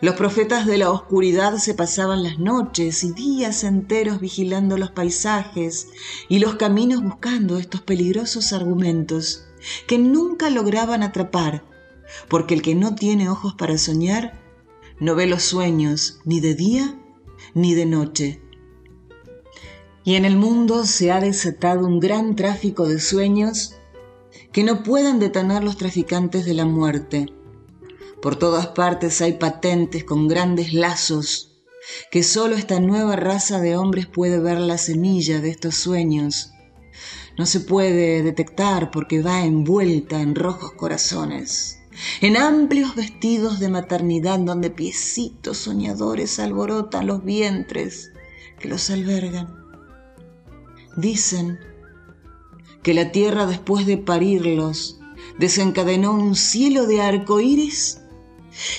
Los 0.00 0.16
profetas 0.16 0.66
de 0.66 0.76
la 0.76 0.90
oscuridad 0.90 1.56
se 1.56 1.72
pasaban 1.72 2.22
las 2.22 2.38
noches 2.38 3.04
y 3.04 3.12
días 3.12 3.64
enteros 3.64 4.20
vigilando 4.20 4.76
los 4.76 4.90
paisajes 4.90 5.88
y 6.28 6.40
los 6.40 6.56
caminos 6.56 7.02
buscando 7.02 7.58
estos 7.58 7.80
peligrosos 7.80 8.52
argumentos 8.52 9.46
que 9.86 9.98
nunca 9.98 10.50
lograban 10.50 11.02
atrapar, 11.02 11.64
porque 12.28 12.54
el 12.54 12.62
que 12.62 12.74
no 12.74 12.94
tiene 12.94 13.28
ojos 13.28 13.54
para 13.54 13.78
soñar 13.78 14.40
no 15.00 15.14
ve 15.14 15.26
los 15.26 15.42
sueños 15.42 16.20
ni 16.24 16.40
de 16.40 16.54
día 16.54 16.98
ni 17.54 17.74
de 17.74 17.86
noche. 17.86 18.40
Y 20.04 20.16
en 20.16 20.24
el 20.24 20.36
mundo 20.36 20.84
se 20.84 21.10
ha 21.12 21.20
desatado 21.20 21.86
un 21.86 22.00
gran 22.00 22.36
tráfico 22.36 22.86
de 22.86 23.00
sueños 23.00 23.76
que 24.52 24.62
no 24.62 24.82
pueden 24.82 25.18
detener 25.18 25.64
los 25.64 25.76
traficantes 25.76 26.44
de 26.44 26.54
la 26.54 26.64
muerte 26.64 27.34
por 28.24 28.36
todas 28.36 28.68
partes 28.68 29.20
hay 29.20 29.34
patentes 29.34 30.02
con 30.02 30.28
grandes 30.28 30.72
lazos, 30.72 31.58
que 32.10 32.22
solo 32.22 32.56
esta 32.56 32.80
nueva 32.80 33.16
raza 33.16 33.60
de 33.60 33.76
hombres 33.76 34.06
puede 34.06 34.38
ver 34.40 34.56
la 34.60 34.78
semilla 34.78 35.42
de 35.42 35.50
estos 35.50 35.74
sueños. 35.74 36.50
No 37.36 37.44
se 37.44 37.60
puede 37.60 38.22
detectar 38.22 38.90
porque 38.90 39.20
va 39.20 39.44
envuelta 39.44 40.22
en 40.22 40.34
rojos 40.34 40.72
corazones, 40.72 41.80
en 42.20 42.36
amplios 42.36 42.94
vestidos 42.94 43.60
de 43.60 43.68
maternidad 43.68 44.38
donde 44.38 44.70
piecitos 44.70 45.58
soñadores 45.58 46.38
alborotan 46.38 47.06
los 47.06 47.24
vientres 47.24 48.12
que 48.58 48.68
los 48.68 48.90
albergan. 48.90 49.54
Dicen 50.96 51.58
que 52.82 52.94
la 52.94 53.12
tierra 53.12 53.46
después 53.46 53.86
de 53.86 53.98
parirlos 53.98 55.00
desencadenó 55.38 56.12
un 56.12 56.36
cielo 56.36 56.86
de 56.86 57.00
arco 57.00 57.40
iris 57.40 58.00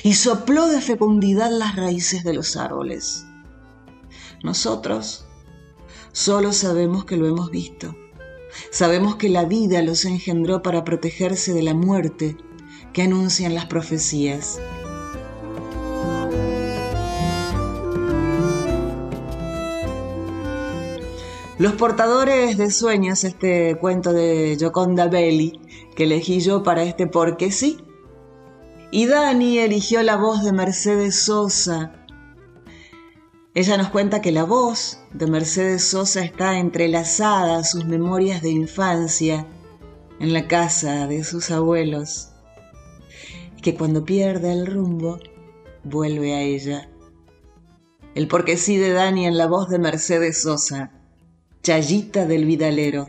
y 0.04 0.14
sopló 0.14 0.68
de 0.68 0.82
fecundidad 0.82 1.52
las 1.52 1.76
raíces 1.76 2.24
de 2.24 2.34
los 2.34 2.56
árboles. 2.56 3.26
Nosotros 4.44 5.26
solo 6.12 6.54
sabemos 6.54 7.06
que 7.06 7.18
lo 7.18 7.28
hemos 7.28 7.52
visto. 7.52 7.96
Sabemos 8.72 9.18
que 9.18 9.28
la 9.28 9.44
vida 9.44 9.82
los 9.82 10.06
engendró 10.06 10.62
para 10.62 10.86
protegerse 10.86 11.54
de 11.54 11.64
la 11.64 11.74
muerte 11.74 12.38
que 12.96 13.02
anuncian 13.02 13.54
las 13.54 13.66
profecías. 13.66 14.58
Los 21.58 21.74
portadores 21.74 22.58
de 22.58 22.72
sueños, 22.72 23.26
este 23.26 23.78
cuento 23.82 24.14
de 24.14 24.56
Gioconda 24.58 25.10
Belli, 25.10 25.60
que 25.94 26.06
elegí 26.06 26.40
yo 26.40 26.64
para 26.64 26.84
este 26.84 27.06
porque 27.06 27.52
sí, 27.52 27.84
y 28.92 29.08
Dani 29.08 29.60
eligió 29.60 30.02
la 30.02 30.16
voz 30.16 30.46
de 30.46 30.54
Mercedes 30.54 31.20
Sosa. 31.20 31.92
Ella 33.54 33.76
nos 33.76 33.90
cuenta 33.90 34.22
que 34.22 34.32
la 34.32 34.46
voz 34.46 35.00
de 35.12 35.28
Mercedes 35.28 35.84
Sosa 35.84 36.24
está 36.24 36.60
entrelazada 36.60 37.58
a 37.58 37.64
sus 37.66 37.84
memorias 37.84 38.42
de 38.42 38.52
infancia 38.52 39.46
en 40.22 40.32
la 40.32 40.48
casa 40.48 41.08
de 41.08 41.26
sus 41.26 41.52
abuelos, 41.52 42.30
que 43.66 43.74
cuando 43.74 44.06
pierde 44.06 44.54
el 44.54 44.68
rumbo 44.68 45.18
vuelve 45.84 46.36
a 46.36 46.42
ella. 46.44 46.88
El 48.14 48.28
porque 48.28 48.58
sí 48.58 48.78
de 48.78 48.92
Dani 48.92 49.26
en 49.26 49.40
la 49.40 49.48
voz 49.48 49.70
de 49.70 49.80
Mercedes 49.80 50.44
Sosa, 50.44 50.92
Chayita 51.64 52.28
del 52.28 52.46
Vidalero. 52.46 53.08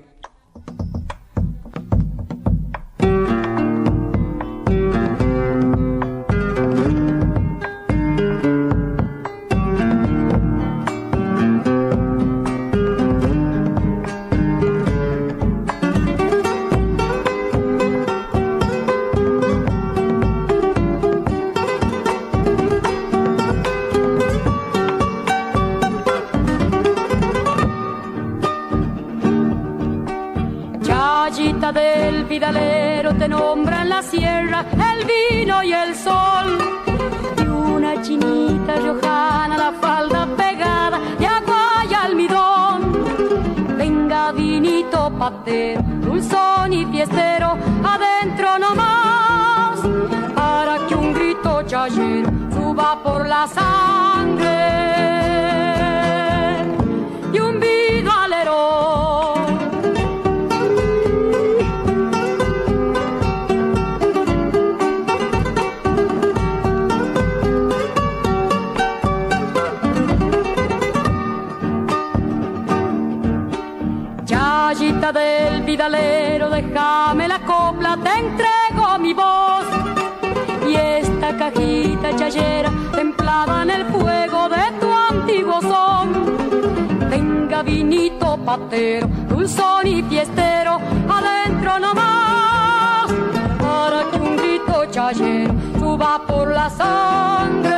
Vinito 88.56 88.68
patero, 88.68 89.08
dulzón 89.28 89.86
y 89.86 90.02
fiestero, 90.02 90.80
adentro 91.08 91.78
nomás. 91.78 93.12
Para 93.58 94.10
que 94.10 94.16
un 94.16 94.36
grito 94.36 94.86
chayero 94.90 95.54
suba 95.78 96.22
por 96.26 96.50
la 96.50 96.70
sangre. 96.70 97.76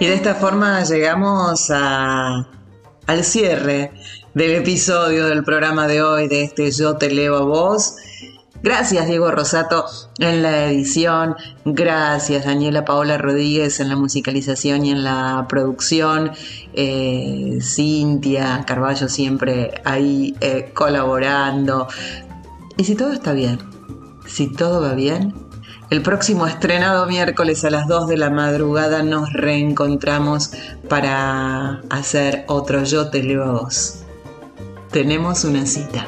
Y 0.00 0.06
de 0.06 0.14
esta 0.14 0.34
forma 0.34 0.82
llegamos 0.82 1.70
a, 1.70 2.44
al 3.06 3.24
cierre 3.24 3.92
del 4.34 4.52
episodio 4.52 5.26
del 5.26 5.44
programa 5.44 5.86
de 5.86 6.02
hoy, 6.02 6.28
de 6.28 6.42
este 6.42 6.70
Yo 6.70 6.96
te 6.96 7.10
leo 7.10 7.36
a 7.36 7.44
vos. 7.44 7.96
Gracias 8.62 9.08
Diego 9.08 9.30
Rosato 9.32 9.86
en 10.18 10.42
la 10.42 10.66
edición. 10.66 11.34
Gracias 11.64 12.44
Daniela 12.44 12.84
Paola 12.84 13.18
Rodríguez 13.18 13.80
en 13.80 13.88
la 13.88 13.96
musicalización 13.96 14.86
y 14.86 14.92
en 14.92 15.02
la 15.02 15.46
producción. 15.48 16.30
Eh, 16.74 17.58
Cintia 17.60 18.64
Carballo 18.64 19.08
siempre 19.08 19.72
ahí 19.84 20.36
eh, 20.40 20.70
colaborando. 20.72 21.88
Y 22.76 22.84
si 22.84 22.94
todo 22.94 23.12
está 23.12 23.32
bien, 23.32 23.58
si 24.26 24.46
todo 24.52 24.80
va 24.80 24.94
bien, 24.94 25.34
el 25.92 26.00
próximo 26.00 26.46
estrenado 26.46 27.04
miércoles 27.04 27.66
a 27.66 27.70
las 27.70 27.86
2 27.86 28.08
de 28.08 28.16
la 28.16 28.30
madrugada 28.30 29.02
nos 29.02 29.30
reencontramos 29.30 30.50
para 30.88 31.82
hacer 31.90 32.46
otro 32.48 32.82
Yo 32.84 33.10
te 33.10 33.22
leo 33.22 33.44
a 33.44 33.52
vos. 33.52 33.98
Tenemos 34.90 35.44
una 35.44 35.66
cita. 35.66 36.06